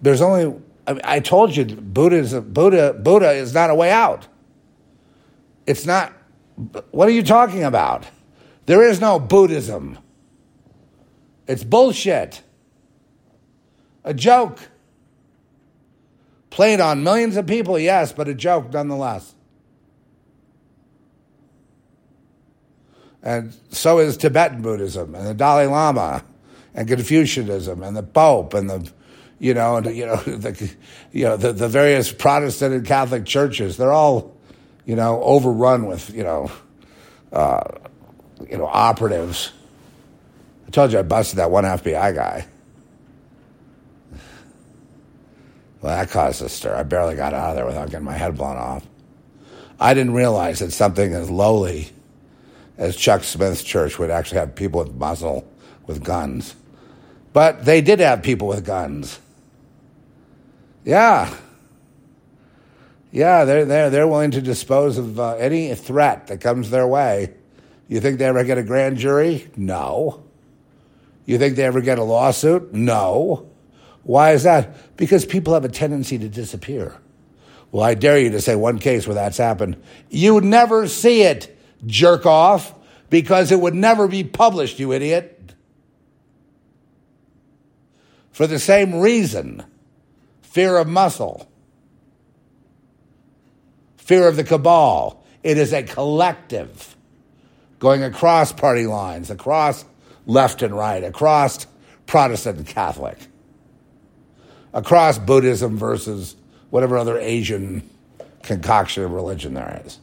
[0.00, 0.58] There's only.
[0.86, 2.94] I, mean, I told you, Buddha is a, Buddha.
[2.94, 4.26] Buddha is not a way out.
[5.66, 6.14] It's not.
[6.92, 8.06] What are you talking about?
[8.64, 9.98] There is no Buddhism.
[11.46, 12.40] It's bullshit.
[14.06, 14.60] A joke.
[16.48, 19.34] Played on millions of people, yes, but a joke nonetheless.
[23.22, 26.24] And so is Tibetan Buddhism and the Dalai Lama
[26.74, 28.90] and Confucianism and the Pope and the
[29.38, 30.70] you know, and you know, the,
[31.12, 34.34] you know, the, the various Protestant and Catholic churches, they're all,
[34.84, 36.50] you know, overrun with, you know,
[37.32, 37.62] uh,
[38.48, 39.52] you know, operatives.
[40.66, 42.46] I told you I busted that one FBI guy.
[45.86, 46.74] Well, that caused a stir.
[46.74, 48.84] I barely got out of there without getting my head blown off.
[49.78, 51.92] I didn't realize that something as lowly
[52.76, 55.48] as Chuck Smith's church would actually have people with muzzle
[55.86, 56.56] with guns.
[57.32, 59.20] But they did have people with guns.
[60.84, 61.32] Yeah.
[63.12, 67.32] Yeah, they're, they're, they're willing to dispose of uh, any threat that comes their way.
[67.86, 69.48] You think they ever get a grand jury?
[69.56, 70.24] No.
[71.26, 72.74] You think they ever get a lawsuit?
[72.74, 73.48] No.
[74.06, 74.96] Why is that?
[74.96, 76.96] Because people have a tendency to disappear.
[77.72, 79.82] Well, I dare you to say one case where that's happened.
[80.08, 82.72] You would never see it jerk off,
[83.10, 85.54] because it would never be published, you idiot.
[88.30, 89.64] For the same reason
[90.42, 91.50] fear of muscle,
[93.96, 95.24] fear of the cabal.
[95.42, 96.96] It is a collective
[97.78, 99.84] going across party lines, across
[100.26, 101.66] left and right, across
[102.06, 103.18] Protestant and Catholic,
[104.76, 106.36] across Buddhism versus
[106.70, 107.90] whatever other Asian
[108.44, 109.98] concoction of religion there is.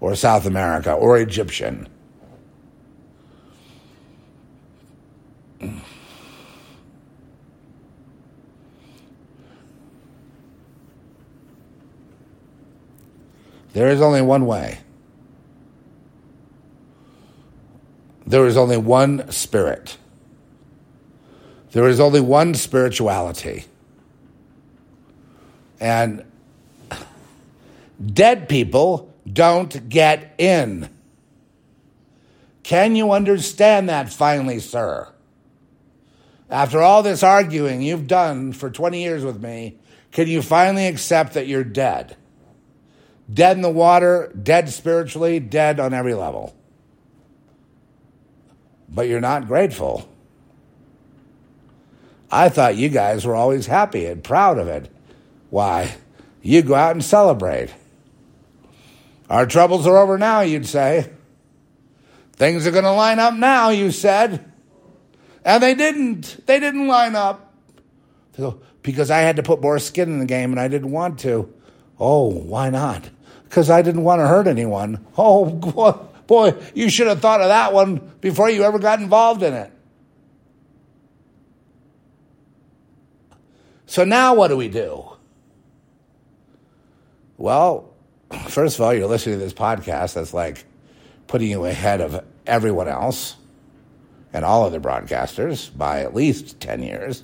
[0.00, 1.88] or South America or Egyptian.
[13.72, 14.78] There is only one way.
[18.26, 19.98] There is only one spirit.
[21.76, 23.66] There is only one spirituality.
[25.78, 26.24] And
[28.02, 30.88] dead people don't get in.
[32.62, 35.12] Can you understand that finally, sir?
[36.48, 39.76] After all this arguing you've done for 20 years with me,
[40.12, 42.16] can you finally accept that you're dead?
[43.30, 46.56] Dead in the water, dead spiritually, dead on every level.
[48.88, 50.08] But you're not grateful.
[52.36, 54.90] I thought you guys were always happy and proud of it.
[55.48, 55.96] Why,
[56.42, 57.72] you go out and celebrate.
[59.30, 61.10] Our troubles are over now, you'd say.
[62.34, 64.52] Things are going to line up now, you said.
[65.46, 66.46] And they didn't.
[66.46, 67.54] They didn't line up.
[68.82, 71.50] Because I had to put more skin in the game and I didn't want to.
[71.98, 73.08] Oh, why not?
[73.44, 75.06] Because I didn't want to hurt anyone.
[75.16, 75.46] Oh,
[76.26, 79.72] boy, you should have thought of that one before you ever got involved in it.
[83.86, 85.04] So now what do we do?
[87.38, 87.92] Well,
[88.48, 90.64] first of all, you're listening to this podcast that's like
[91.26, 93.36] putting you ahead of everyone else
[94.32, 97.22] and all other broadcasters by at least 10 years.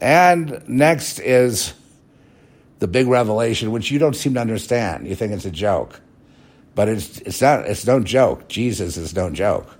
[0.00, 1.74] And next is
[2.78, 5.08] the big revelation, which you don't seem to understand.
[5.08, 6.00] You think it's a joke.
[6.74, 8.48] But it's, it's not, it's no joke.
[8.48, 9.76] Jesus is no joke.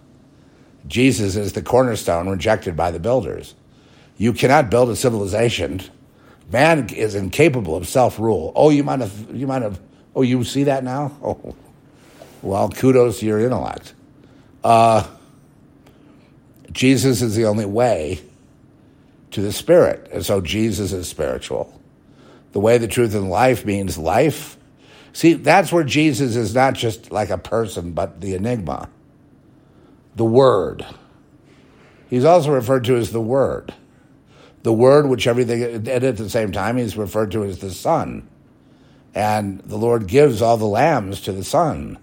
[0.88, 3.54] Jesus is the cornerstone rejected by the builders.
[4.18, 5.82] You cannot build a civilization
[6.50, 8.52] Man is incapable of self rule.
[8.56, 9.80] Oh, you might have, you might have,
[10.14, 11.16] oh, you see that now?
[11.22, 11.54] Oh,
[12.40, 13.94] well, kudos to your intellect.
[14.62, 15.04] Uh,
[16.70, 18.20] Jesus is the only way
[19.32, 20.08] to the Spirit.
[20.12, 21.80] And so Jesus is spiritual.
[22.52, 24.56] The way, the truth, and life means life.
[25.12, 28.88] See, that's where Jesus is not just like a person, but the enigma,
[30.14, 30.86] the Word.
[32.08, 33.74] He's also referred to as the Word.
[34.62, 38.28] The Word, which everything, at the same time, he's referred to as the Son.
[39.14, 41.98] And the Lord gives all the lambs to the Son.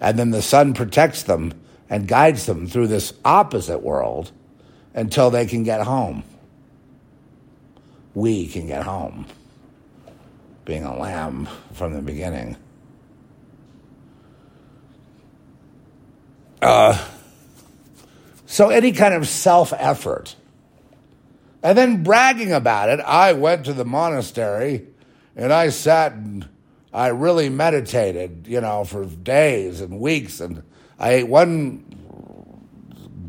[0.00, 1.52] And then the Son protects them
[1.90, 4.32] and guides them through this opposite world
[4.94, 6.24] until they can get home.
[8.14, 9.26] We can get home,
[10.64, 12.56] being a lamb from the beginning.
[16.62, 16.96] Uh,
[18.46, 20.36] so, any kind of self effort
[21.64, 24.86] and then bragging about it, I went to the monastery
[25.34, 26.46] and I sat and
[26.92, 30.40] I really meditated, you know, for days and weeks.
[30.40, 30.62] And
[30.98, 31.82] I ate one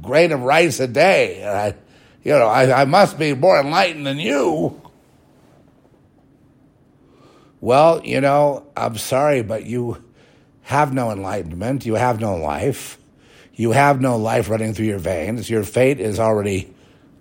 [0.01, 1.41] grain of rice a day.
[1.43, 1.75] And I,
[2.23, 4.81] you know, I, I must be more enlightened than you.
[7.61, 10.03] Well, you know, I'm sorry, but you
[10.63, 11.85] have no enlightenment.
[11.85, 12.99] You have no life.
[13.53, 15.49] You have no life running through your veins.
[15.49, 16.74] Your fate is already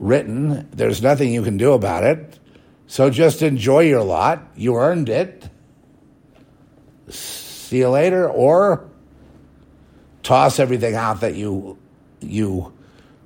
[0.04, 0.68] written.
[0.70, 2.38] There's nothing you can do about it.
[2.86, 4.46] So just enjoy your lot.
[4.54, 5.48] You earned it.
[7.08, 8.88] See you later, or
[10.22, 11.78] toss everything out that you
[12.20, 12.72] you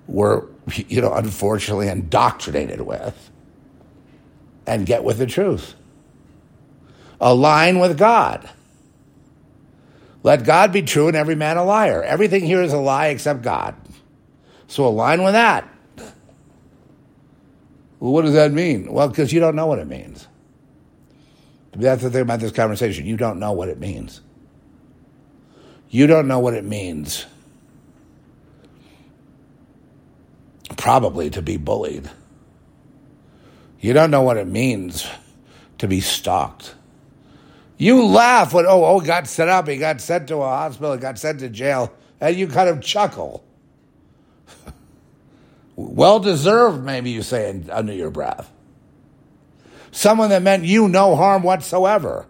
[0.07, 3.31] were, you know, unfortunately indoctrinated with,
[4.67, 5.75] and get with the truth.
[7.21, 8.49] Align with God.
[10.23, 12.03] Let God be true and every man a liar.
[12.03, 13.75] Everything here is a lie except God.
[14.67, 15.69] So align with that.
[18.01, 18.93] Well, what does that mean?
[18.93, 20.27] Well, because you don't know what it means.
[21.73, 23.07] That's the thing about this conversation.
[23.07, 24.21] You don't know what it means.
[25.91, 27.27] You don't know what it means.
[30.77, 32.11] Probably to be bullied.
[33.81, 35.09] You don't know what it means
[35.79, 36.75] to be stalked.
[37.77, 40.99] You laugh when, oh, oh, got set up, he got sent to a hospital, he
[40.99, 43.45] got sent to jail, and you kind of chuckle.
[45.81, 48.51] Well deserved, maybe you say under your breath.
[49.93, 52.27] Someone that meant you no harm whatsoever.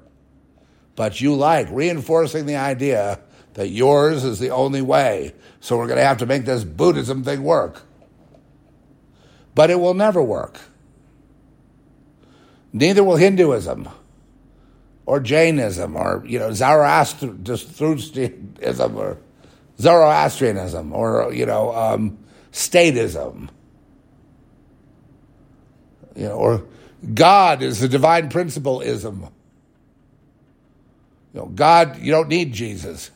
[0.97, 3.21] But you like reinforcing the idea
[3.55, 5.33] that yours is the only way.
[5.61, 7.81] So we're going to have to make this Buddhism thing work.
[9.55, 10.61] But it will never work.
[12.75, 13.89] Neither will Hinduism
[15.07, 19.17] or Jainism or, you know, Zoroastrianism or
[19.81, 22.19] Zoroastrianism or, you know, um,
[22.59, 23.49] statism.
[26.15, 26.65] You know, or
[27.15, 29.29] God is the divine principle ism.
[31.33, 33.11] You know, God, you don't need Jesus.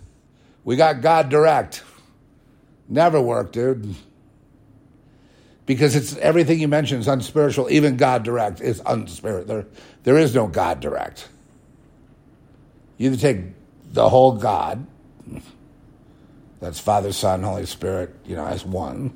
[0.64, 1.82] We got God direct.
[2.88, 3.96] Never worked, dude.
[5.66, 7.70] Because it's everything you mention is unspiritual.
[7.70, 9.46] Even God direct is unspiritual.
[9.46, 9.66] There,
[10.04, 11.28] there is no God direct.
[12.98, 13.44] You either take
[13.92, 14.86] the whole God,
[16.60, 19.12] that's Father, Son, Holy Spirit, you know, as one,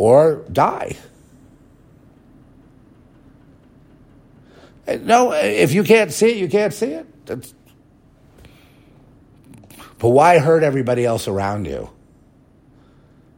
[0.00, 0.96] or die.
[5.02, 7.26] No, if you can't see it, you can't see it.
[7.26, 7.52] That's,
[9.98, 11.90] but why hurt everybody else around you?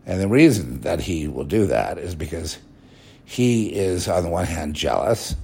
[0.07, 2.59] And the reason that he will do that is because
[3.25, 5.35] he is, on the one hand, jealous,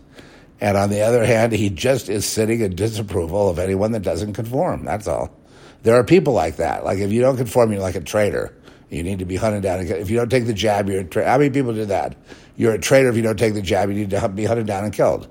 [0.61, 4.35] and on the other hand, he just is sitting in disapproval of anyone that doesn't
[4.35, 4.85] conform.
[4.85, 5.37] That's all.
[5.83, 6.85] There are people like that.
[6.85, 8.55] Like if you don't conform, you're like a traitor.
[8.91, 9.81] You need to be hunted down.
[9.81, 11.29] If you don't take the jab, you're a traitor.
[11.29, 12.17] How many people do that?
[12.57, 13.91] You're a traitor if you don't take the jab.
[13.91, 15.29] You need to be hunted down and killed.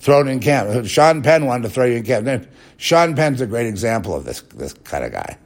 [0.00, 0.86] Thrown in camp.
[0.86, 2.48] Sean Penn wanted to throw you in camp.
[2.76, 5.36] Sean Penn's a great example of this this kind of guy.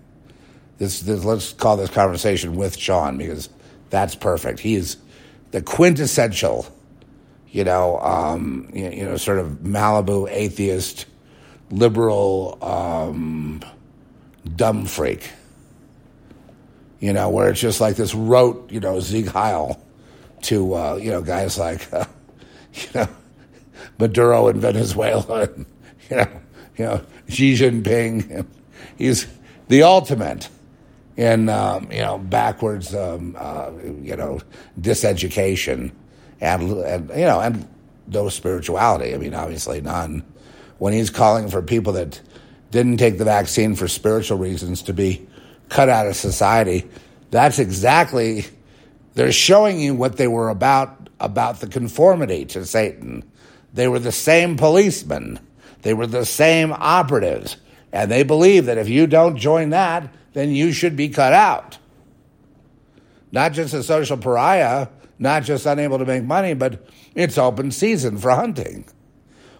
[0.78, 3.48] This, this let's call this conversation with Sean because
[3.90, 4.61] that's perfect.
[4.61, 4.96] He is
[5.50, 6.66] the quintessential,
[7.50, 11.07] you know, um, you, you know, sort of Malibu atheist,
[11.70, 13.62] liberal, um,
[14.57, 15.30] dumb freak.
[17.03, 19.84] You know, where it's just like this rote, you know, Sieg Heil
[20.42, 22.05] to, uh, you know, guys like, uh,
[22.74, 23.09] you know,
[23.98, 25.66] Maduro in Venezuela, and,
[26.11, 26.28] you know,
[26.76, 28.46] you know, Xi Jinping.
[28.96, 29.26] He's
[29.66, 30.48] the ultimate
[31.16, 34.40] in um, you know backwards um, uh, you know
[34.80, 35.90] diseducation
[36.40, 37.68] and, and you know and
[38.07, 39.14] no spirituality.
[39.14, 40.22] I mean, obviously none.
[40.78, 42.20] When he's calling for people that
[42.70, 45.26] didn't take the vaccine for spiritual reasons to be
[45.72, 46.88] cut out of society,
[47.30, 48.44] that's exactly
[49.14, 53.24] they're showing you what they were about about the conformity to Satan.
[53.72, 55.38] They were the same policemen.
[55.82, 57.56] They were the same operatives.
[57.92, 61.78] And they believe that if you don't join that, then you should be cut out.
[63.30, 68.18] Not just a social pariah, not just unable to make money, but it's open season
[68.18, 68.84] for hunting.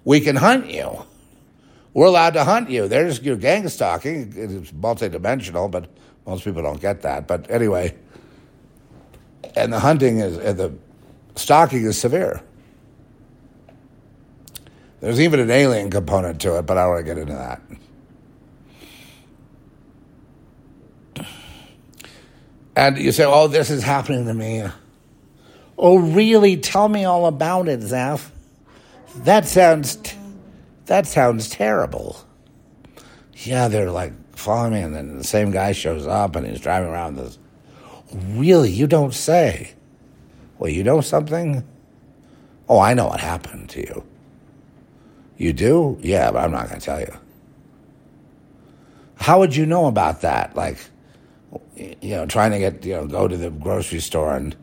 [0.04, 1.04] We can hunt you.
[1.94, 2.88] We're allowed to hunt you.
[2.88, 4.32] There's your gang stalking.
[4.34, 5.88] It's multidimensional, but
[6.27, 7.27] most people don't get that.
[7.27, 7.95] But anyway,
[9.57, 10.73] and the hunting is, and the
[11.37, 12.43] stalking is severe.
[15.01, 17.61] There's even an alien component to it, but I don't want to get into that.
[22.77, 24.64] And you say, oh, this is happening to me.
[25.77, 26.57] Oh, really?
[26.57, 28.31] Tell me all about it, Zaf.
[29.16, 30.16] That sounds, t-
[30.87, 32.16] that sounds terrible.
[33.35, 34.12] Yeah, they're like
[34.43, 37.38] following me, and then the same guy shows up, and he's driving around this.
[38.12, 38.70] Really?
[38.70, 39.72] You don't say.
[40.59, 41.66] Well, you know something?
[42.68, 44.05] Oh, I know what happened to you.
[45.36, 45.99] You do?
[46.01, 47.12] Yeah, but I'm not going to tell you.
[49.16, 50.55] How would you know about that?
[50.57, 50.78] Like,
[51.76, 54.55] you know, trying to get, you know, go to the grocery store and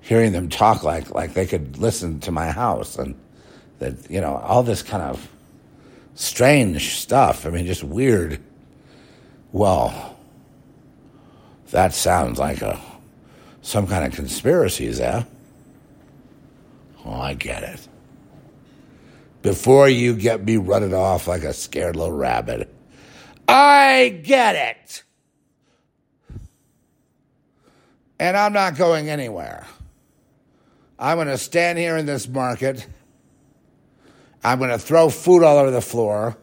[0.00, 3.14] hearing them talk like, like they could listen to my house and
[3.78, 5.28] that, you know, all this kind of
[6.14, 7.46] strange stuff.
[7.46, 8.40] I mean, just weird.
[9.52, 10.16] Well,
[11.70, 12.80] that sounds like a,
[13.60, 15.26] some kind of conspiracy, is that?
[17.04, 17.88] Oh, I get it.
[19.42, 22.72] Before you get me running off like a scared little rabbit,
[23.48, 25.02] I get it.
[28.18, 29.66] And I'm not going anywhere.
[30.98, 32.86] I'm going to stand here in this market.
[34.44, 36.36] I'm going to throw food all over the floor.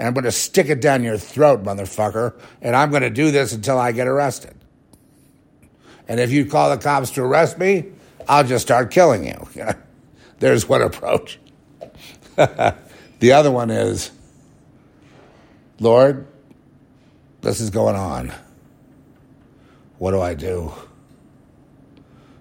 [0.00, 2.32] And I'm going to stick it down your throat, motherfucker.
[2.62, 4.54] And I'm going to do this until I get arrested.
[6.08, 7.84] And if you call the cops to arrest me,
[8.26, 9.46] I'll just start killing you.
[10.38, 11.38] There's one approach.
[12.36, 14.10] the other one is,
[15.80, 16.26] Lord,
[17.42, 18.32] this is going on.
[19.98, 20.72] What do I do?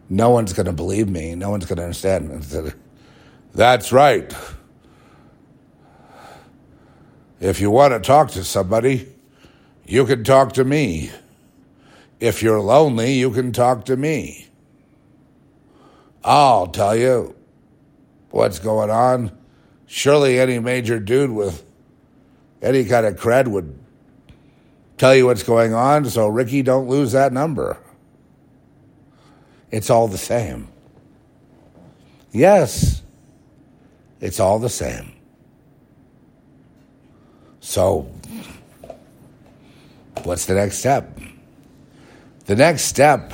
[0.10, 1.36] No one's going to believe me.
[1.36, 2.74] No one's going to understand.
[3.53, 4.34] That's right.
[7.40, 9.08] If you want to talk to somebody,
[9.86, 11.12] you can talk to me.
[12.20, 14.48] If you're lonely, you can talk to me.
[16.24, 17.36] I'll tell you
[18.30, 19.32] what's going on.
[19.86, 21.64] Surely any major dude with
[22.62, 23.80] any kind of cred would
[24.98, 27.78] tell you what's going on, so Ricky, don't lose that number.
[29.72, 30.68] It's all the same.
[32.32, 33.02] Yes,
[34.20, 35.14] it's all the same.
[37.70, 38.09] So,
[40.24, 41.20] what's the next step?
[42.47, 43.32] The next step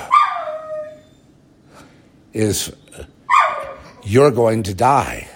[2.34, 2.76] is
[4.04, 5.30] you're going to die.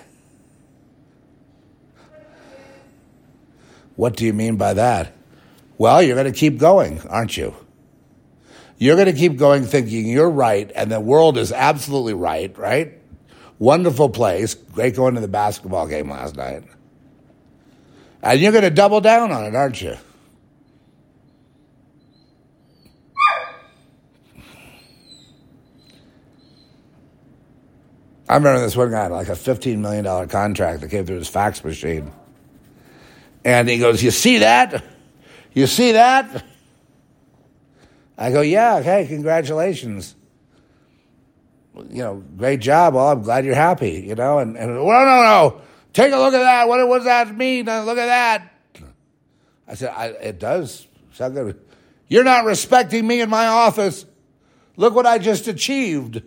[3.96, 5.14] What do you mean by that?
[5.78, 7.56] Well, you're going to keep going, aren't you?
[8.80, 13.02] You're going to keep going thinking you're right and the world is absolutely right, right?
[13.60, 14.56] Wonderful place.
[14.56, 16.66] Great going to the basketball game last night.
[18.22, 19.96] And you're going to double down on it, aren't you?
[28.28, 31.64] I remember this one guy like a $15 million contract that came through his fax
[31.64, 32.12] machine.
[33.44, 34.84] And he goes, You see that?
[35.54, 36.46] You see that?
[38.20, 40.16] I go, yeah, okay, congratulations.
[41.90, 42.94] You know, great job.
[42.94, 45.62] Well, I'm glad you're happy, you know, and, and well, no, no,
[45.94, 46.68] take a look at that.
[46.68, 47.68] What, what does that mean?
[47.68, 48.54] Uh, Look at that.
[49.68, 50.88] I said, I, it does.
[51.14, 51.60] Sound good.
[52.08, 54.06] You're not respecting me in my office.
[54.76, 56.24] Look what I just achieved.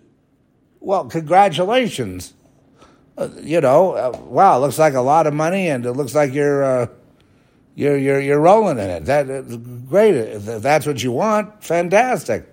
[0.78, 2.34] Well, congratulations.
[3.16, 6.32] Uh, you know, uh, wow, looks like a lot of money, and it looks like
[6.32, 6.86] you're uh,
[7.74, 9.04] you're you're you're rolling in it.
[9.06, 9.42] That uh,
[9.88, 10.14] great.
[10.14, 12.48] If that's what you want, fantastic.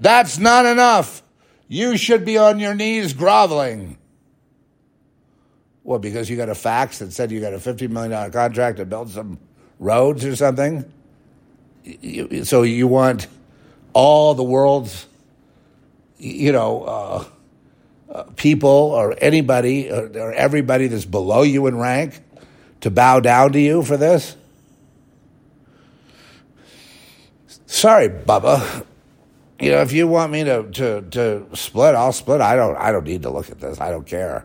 [0.00, 1.22] That's not enough.
[1.68, 3.96] You should be on your knees groveling.
[5.82, 6.00] What?
[6.00, 8.84] Because you got a fax that said you got a fifty million dollar contract to
[8.84, 9.38] build some
[9.78, 10.84] roads or something.
[12.44, 13.26] So you want
[13.92, 15.06] all the world's,
[16.18, 16.82] you know.
[16.84, 17.24] Uh,
[18.36, 22.20] people or anybody or, or everybody that's below you in rank
[22.80, 24.36] to bow down to you for this?
[27.66, 28.84] Sorry, Bubba.
[29.58, 32.40] You know, if you want me to, to, to split, I'll split.
[32.40, 33.80] I don't I don't need to look at this.
[33.80, 34.44] I don't care.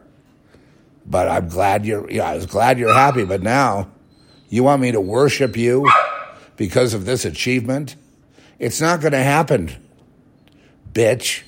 [1.07, 3.89] But I'm glad you're I was glad you're happy, but now
[4.49, 5.89] you want me to worship you
[6.57, 7.95] because of this achievement?
[8.59, 9.71] It's not gonna happen,
[10.91, 11.43] bitch.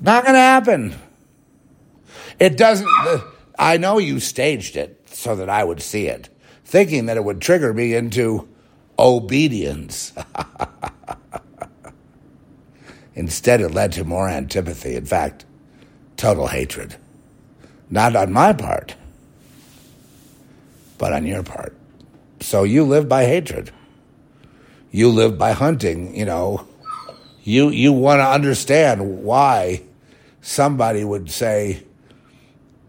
[0.00, 0.94] Not going to happen.
[2.38, 2.88] It doesn't.
[3.58, 6.28] I know you staged it so that I would see it,
[6.64, 8.48] thinking that it would trigger me into
[8.98, 10.12] obedience.
[13.14, 14.94] Instead, it led to more antipathy.
[14.94, 15.46] In fact,
[16.18, 16.96] total hatred.
[17.90, 18.94] Not on my part,
[20.98, 21.76] but on your part.
[22.40, 23.70] So you live by hatred.
[24.90, 26.66] You live by hunting, you know
[27.46, 29.80] you you want to understand why
[30.42, 31.82] somebody would say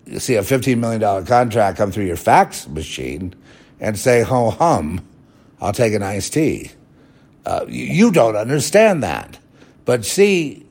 [0.08, 3.36] you see a $15 million contract come through your fax machine
[3.80, 5.06] and say ho hum
[5.62, 6.72] i'll take an iced tea
[7.46, 9.38] uh, you, you don't understand that
[9.86, 10.66] but see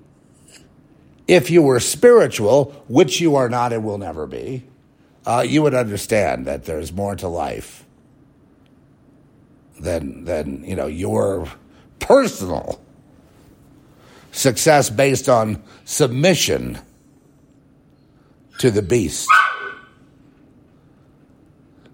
[1.28, 4.64] if you were spiritual which you are not and will never be
[5.26, 7.84] uh, you would understand that there's more to life
[9.80, 11.48] than than you know your
[11.98, 12.80] personal
[14.36, 16.78] success based on submission
[18.58, 19.28] to the beast.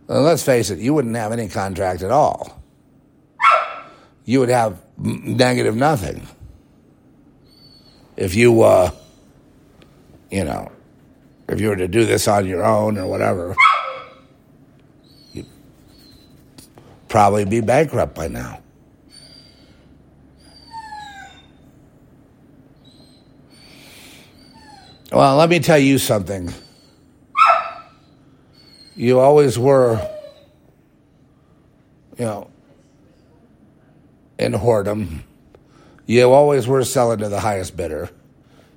[0.09, 2.62] Let's face it, you wouldn't have any contract at all.
[4.24, 6.26] You would have negative nothing.
[8.16, 8.91] If you, uh,
[10.33, 10.72] you know,
[11.49, 13.55] if you were to do this on your own or whatever,
[15.35, 15.47] you'd
[17.09, 18.61] probably be bankrupt by now.
[25.12, 26.51] Well, let me tell you something.
[28.97, 30.01] You always were,
[32.18, 32.51] you know,
[34.39, 35.20] in whoredom.
[36.07, 38.09] You always were selling to the highest bidder.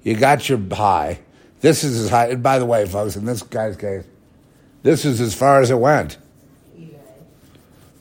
[0.03, 1.19] You got your high.
[1.65, 2.27] This is as high.
[2.27, 4.03] And by the way, folks, in this guy's case,
[4.83, 6.19] this is as far as it went.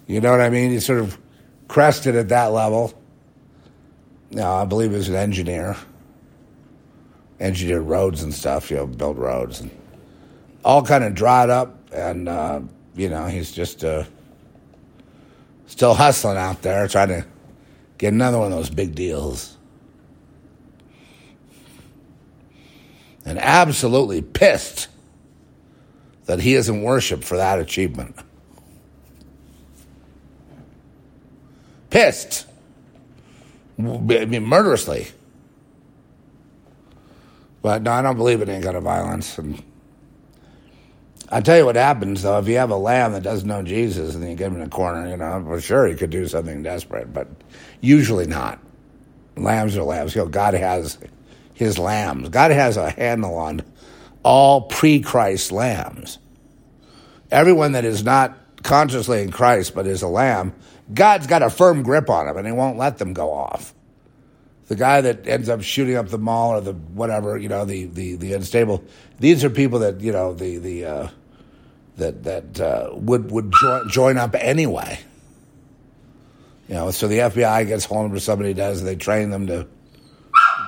[0.07, 0.71] You know what I mean?
[0.71, 1.17] He sort of
[1.67, 2.93] crested at that level.
[4.31, 5.79] Now, I believe he was an engineer
[7.41, 9.71] engineered roads and stuff, you know, built roads and
[10.63, 11.91] all kind of dried up.
[11.91, 12.61] And, uh,
[12.95, 14.05] you know, he's just uh,
[15.69, 17.25] still hustling out there trying to
[17.97, 19.54] get another one of those big deals.
[23.25, 24.89] And absolutely pissed
[26.27, 28.17] that he isn't worshiped for that achievement.
[31.91, 32.47] Pissed.
[33.79, 35.09] I mean, murderously.
[37.63, 39.39] But no, I don't believe in any kind of violence.
[39.39, 39.63] And
[41.31, 44.15] I tell you what happens though, if you have a lamb that doesn't know Jesus
[44.15, 47.13] and you get him a corner, you know, for sure he could do something desperate,
[47.13, 47.29] but
[47.81, 48.59] usually not.
[49.37, 50.15] Lambs are lambs.
[50.15, 50.99] You know, God has
[51.55, 52.29] his lambs.
[52.29, 53.63] God has a handle on
[54.23, 56.19] all pre-Christ lambs.
[57.31, 60.55] Everyone that is not consciously in Christ but is a lamb,
[60.93, 63.75] God's got a firm grip on them and he won't let them go off
[64.69, 67.85] the guy that ends up shooting up the mall or the whatever, you know, the
[67.87, 68.83] the, the unstable.
[69.21, 71.09] These are people that you know the the uh,
[71.97, 74.99] that that uh, would would join, join up anyway.
[76.69, 79.67] You know, so the FBI gets hold of somebody does, they train them to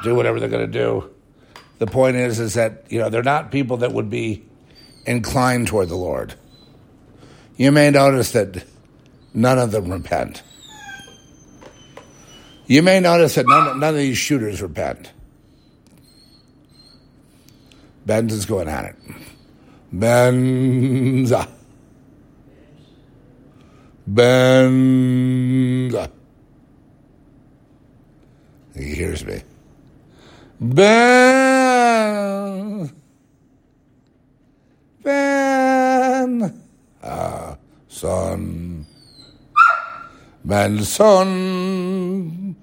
[0.06, 1.10] do whatever they're going to do.
[1.78, 4.44] The point is, is that you know they're not people that would be
[5.04, 6.34] inclined toward the Lord.
[7.56, 8.64] You may notice that
[9.34, 10.42] none of them repent.
[12.66, 15.12] You may notice that none, none of these shooters repent.
[18.04, 18.96] Benz is going at it.
[19.94, 21.48] Benza.
[24.08, 26.10] Benza.
[28.76, 29.42] He hears me.
[30.60, 30.86] Ben.
[35.02, 36.62] Ben.
[37.02, 38.86] Ah, son.
[40.44, 42.56] Ben, son.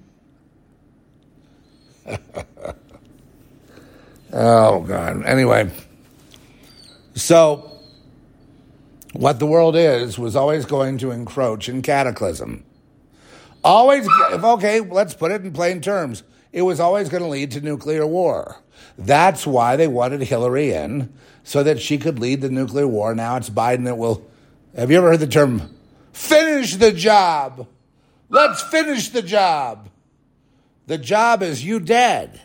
[4.32, 5.24] oh, God.
[5.24, 5.70] Anyway,
[7.14, 7.70] so
[9.12, 12.64] what the world is was always going to encroach in cataclysm.
[13.62, 16.24] Always, okay, let's put it in plain terms.
[16.54, 18.58] It was always going to lead to nuclear war.
[18.96, 23.12] That's why they wanted Hillary in, so that she could lead the nuclear war.
[23.12, 24.24] Now it's Biden that will.
[24.76, 25.74] Have you ever heard the term
[26.12, 27.66] finish the job?
[28.28, 29.88] Let's finish the job.
[30.86, 32.40] The job is you dead.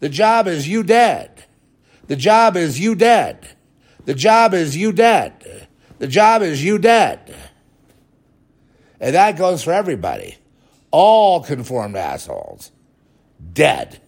[0.00, 1.44] The job is you dead.
[2.08, 3.46] The job is you dead.
[4.06, 5.68] The job is you dead.
[6.00, 7.32] The job is you dead.
[8.98, 10.36] And that goes for everybody.
[10.90, 12.72] All conformed assholes.
[13.52, 14.00] Dead.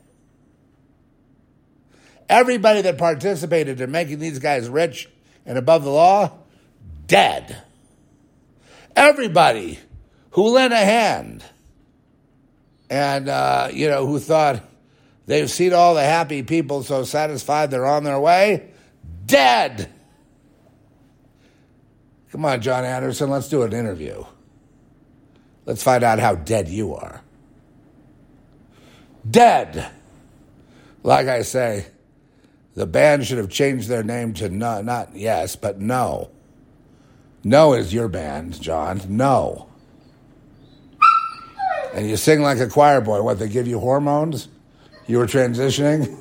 [2.29, 5.09] Everybody that participated in making these guys rich
[5.45, 6.33] and above the law,
[7.07, 7.63] dead.
[8.97, 9.79] Everybody
[10.31, 11.45] who lent a hand
[12.89, 14.63] and, uh, you know, who thought
[15.27, 18.71] they've seen all the happy people so satisfied they're on their way,
[19.27, 19.91] dead.
[22.31, 24.25] Come on, Jon Anderson, let's do an interview.
[25.67, 27.22] Let's find out how dead you are.
[29.29, 29.91] Dead.
[31.03, 31.87] Like I say,
[32.75, 36.31] the band should have changed their name to no, not yes, but no.
[37.45, 39.01] No is your band, Jon.
[39.09, 39.69] No.
[41.93, 43.23] And you sing like a choir boy.
[43.23, 44.49] What, they give you hormones?
[45.07, 46.19] You were transitioning?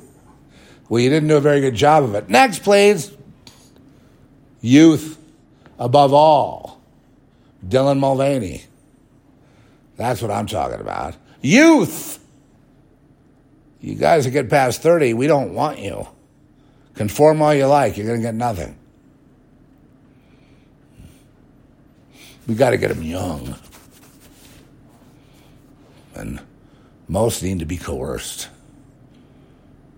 [0.88, 2.28] Well, you didn't do a very good job of it.
[2.28, 3.16] Next, please.
[4.60, 5.18] Youth
[5.78, 6.82] above all.
[7.66, 8.64] Dylan Mulvaney.
[9.96, 11.16] That's what I'm talking about.
[11.40, 12.21] Youth!
[13.82, 16.08] You guys that get past 30, we don't want you.
[16.94, 18.78] Conform all you like, you're going to get nothing.
[22.46, 23.54] We got to get them young.
[26.14, 26.40] And
[27.08, 28.48] most need to be coerced,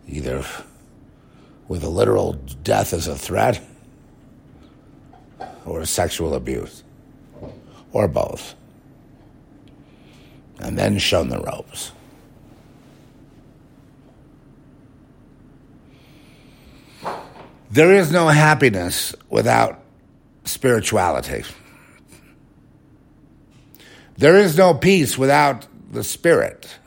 [0.08, 0.44] either
[1.68, 3.62] with a literal death as a threat
[5.64, 6.82] or sexual abuse,
[7.92, 8.54] or both
[10.58, 11.92] and then shown the ropes.
[17.74, 19.80] There is no happiness without
[20.44, 21.42] spirituality.
[24.16, 26.78] There is no peace without the spirit.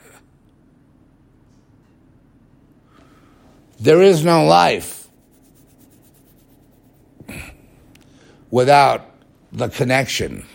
[3.78, 5.08] There is no life
[8.50, 9.10] without
[9.52, 10.46] the connection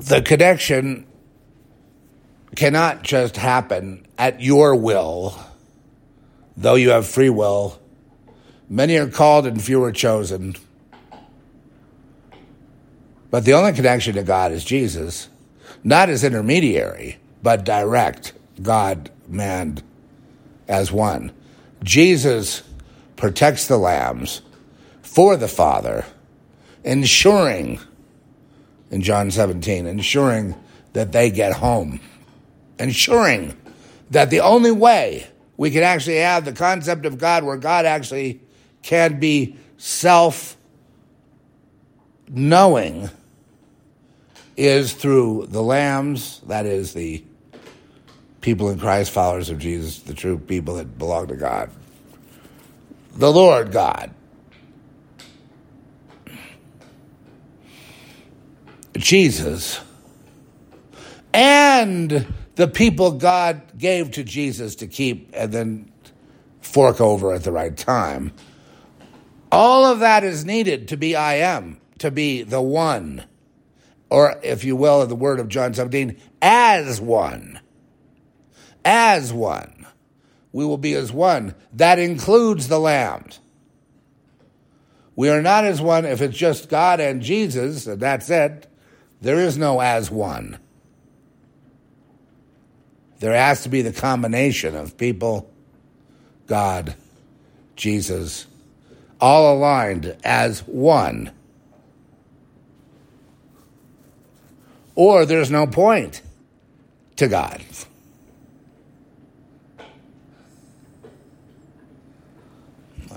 [0.00, 1.06] the connection
[2.56, 5.38] cannot just happen at your will,
[6.56, 7.78] though you have free will.
[8.68, 10.56] Many are called and few are chosen.
[13.30, 15.28] But the only connection to God is Jesus,
[15.84, 18.32] not as intermediary, but direct
[18.62, 19.78] God, man,
[20.66, 21.30] as one.
[21.84, 22.62] Jesus
[23.16, 24.40] protects the lambs
[25.02, 26.06] for the Father,
[26.84, 27.80] ensuring
[28.90, 30.54] in John 17, ensuring
[30.92, 32.00] that they get home,
[32.78, 33.56] ensuring
[34.10, 35.26] that the only way
[35.56, 38.40] we can actually have the concept of God where God actually
[38.82, 40.56] can be self
[42.28, 43.10] knowing
[44.56, 47.24] is through the lambs, that is, the
[48.40, 51.70] people in Christ, followers of Jesus, the true people that belong to God.
[53.12, 54.12] The Lord God.
[59.00, 59.80] Jesus
[61.32, 62.26] and
[62.56, 65.92] the people God gave to Jesus to keep and then
[66.60, 68.32] fork over at the right time.
[69.50, 73.24] All of that is needed to be I am, to be the one,
[74.08, 77.60] or if you will, the word of John 17, as one.
[78.84, 79.86] As one.
[80.52, 81.54] We will be as one.
[81.72, 83.40] That includes the lambs.
[85.16, 88.66] We are not as one if it's just God and Jesus, and that's it.
[89.20, 90.58] There is no as one.
[93.18, 95.50] There has to be the combination of people,
[96.46, 96.94] God,
[97.76, 98.46] Jesus,
[99.20, 101.30] all aligned as one.
[104.94, 106.22] Or there's no point
[107.16, 107.62] to God.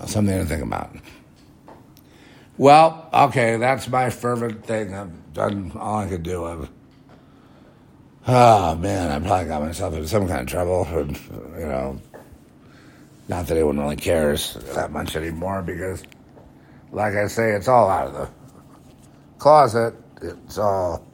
[0.06, 0.93] Something to think about.
[2.58, 4.93] Well, okay, that's my fervent thing.
[4.93, 6.45] I've done all I could do.
[6.45, 6.69] I've,
[8.27, 10.86] oh man, I probably got myself into some kind of trouble.
[10.86, 11.17] And,
[11.57, 11.99] you know,
[13.27, 16.03] not that anyone really cares that much anymore because,
[16.91, 18.29] like I say, it's all out of the
[19.39, 19.95] closet.
[20.21, 21.05] It's all.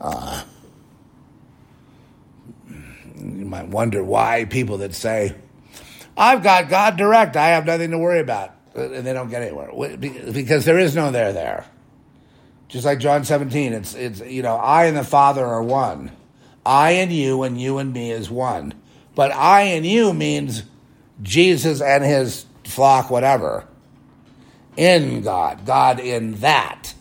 [0.00, 0.44] Uh,
[2.68, 5.34] you might wonder why people that say,
[6.16, 9.70] I've got God direct, I have nothing to worry about, and they don't get anywhere.
[9.96, 11.66] Because there is no there there.
[12.68, 16.12] Just like John 17, it's, it's, you know, I and the Father are one.
[16.66, 18.74] I and you, and you and me is one.
[19.14, 20.64] But I and you means
[21.22, 23.66] Jesus and his flock, whatever.
[24.76, 26.94] In God, God in that.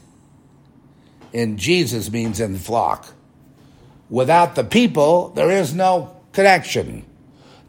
[1.34, 3.14] In Jesus means in flock.
[4.10, 7.06] Without the people, there is no connection.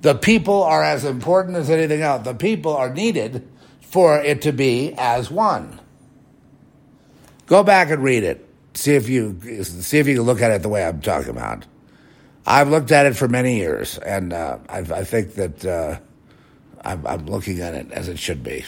[0.00, 2.24] The people are as important as anything else.
[2.24, 3.46] The people are needed
[3.80, 5.77] for it to be as one.
[7.48, 8.46] Go back and read it.
[8.74, 11.66] See if you see if you can look at it the way I'm talking about.
[12.46, 15.98] I've looked at it for many years, and uh, I, think that uh,
[16.82, 18.64] I'm, I'm looking at it as it should be.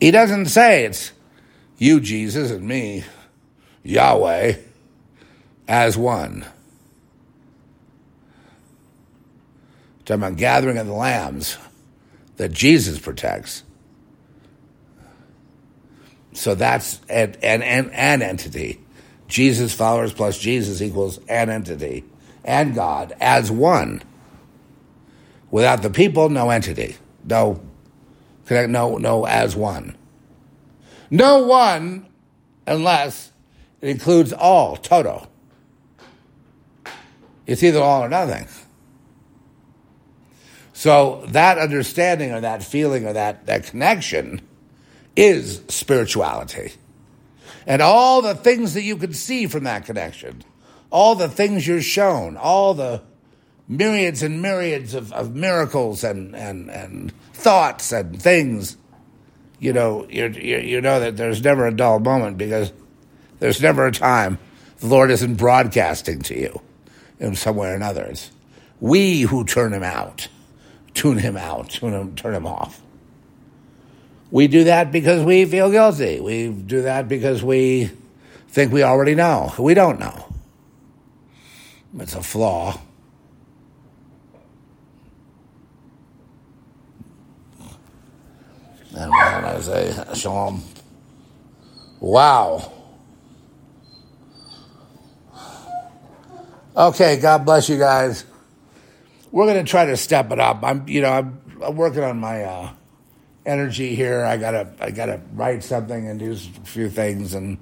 [0.00, 1.12] He doesn't say it's
[1.76, 3.04] you, Jesus, and me,
[3.82, 4.54] Yahweh,
[5.66, 6.46] as one.
[10.06, 11.58] Talking about gathering of the lambs
[12.36, 13.62] that Jesus protects.
[16.38, 18.80] So that's an, an, an, an entity.
[19.26, 22.04] Jesus followers plus Jesus equals an entity.
[22.44, 24.02] And God as one.
[25.50, 26.96] Without the people, no entity.
[27.24, 27.60] No
[28.48, 29.96] no no as one.
[31.10, 32.06] No one
[32.68, 33.32] unless
[33.80, 35.26] it includes all, toto.
[37.46, 38.46] It's either all or nothing.
[40.72, 44.47] So that understanding or that feeling or that, that connection
[45.18, 46.72] is spirituality.
[47.66, 50.44] And all the things that you can see from that connection,
[50.90, 53.02] all the things you're shown, all the
[53.66, 58.76] myriads and myriads of, of miracles and, and, and thoughts and things,
[59.58, 62.72] you know, you you know that there's never a dull moment because
[63.40, 64.38] there's never a time
[64.78, 66.60] the Lord isn't broadcasting to you
[67.18, 68.04] in some way or another.
[68.04, 68.30] It's
[68.80, 70.28] we who turn him out,
[70.94, 72.80] tune him out, tune him, turn him off.
[74.30, 76.20] We do that because we feel guilty.
[76.20, 77.90] We do that because we
[78.48, 79.52] think we already know.
[79.58, 80.26] We don't know.
[81.98, 82.78] It's a flaw.
[88.94, 90.62] And when I say shalom,
[92.00, 92.72] wow.
[96.76, 98.24] Okay, God bless you guys.
[99.30, 100.62] We're going to try to step it up.
[100.62, 102.70] I'm, you know, I'm, I'm working on my uh,
[103.48, 104.24] energy here.
[104.24, 107.58] I gotta I gotta write something and do a few things, and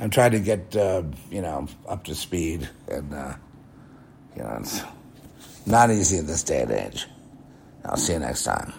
[0.00, 2.68] I'm trying to get uh, you know up to speed.
[2.88, 3.34] And uh,
[4.36, 4.82] you know it's
[5.64, 7.06] not easy in this day and age.
[7.84, 8.74] I'll see you next time.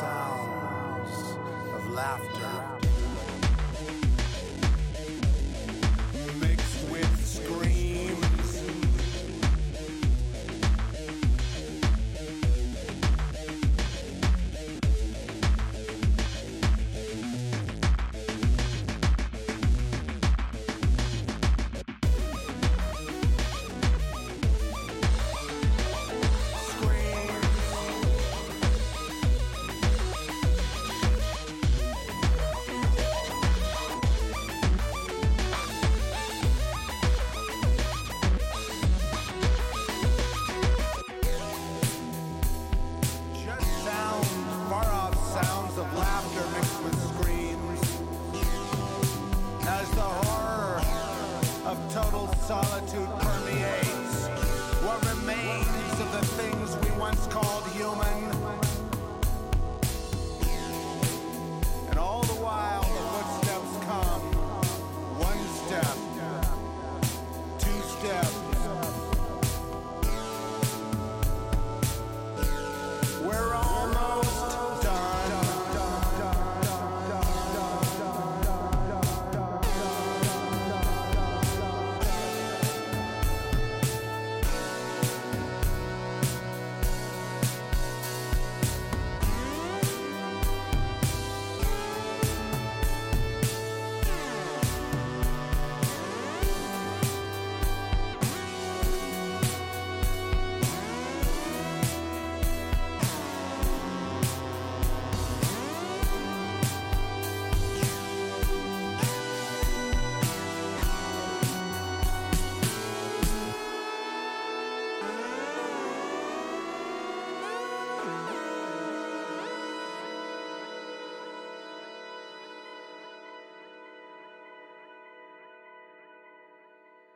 [0.00, 1.38] Sounds
[1.74, 2.93] of laughter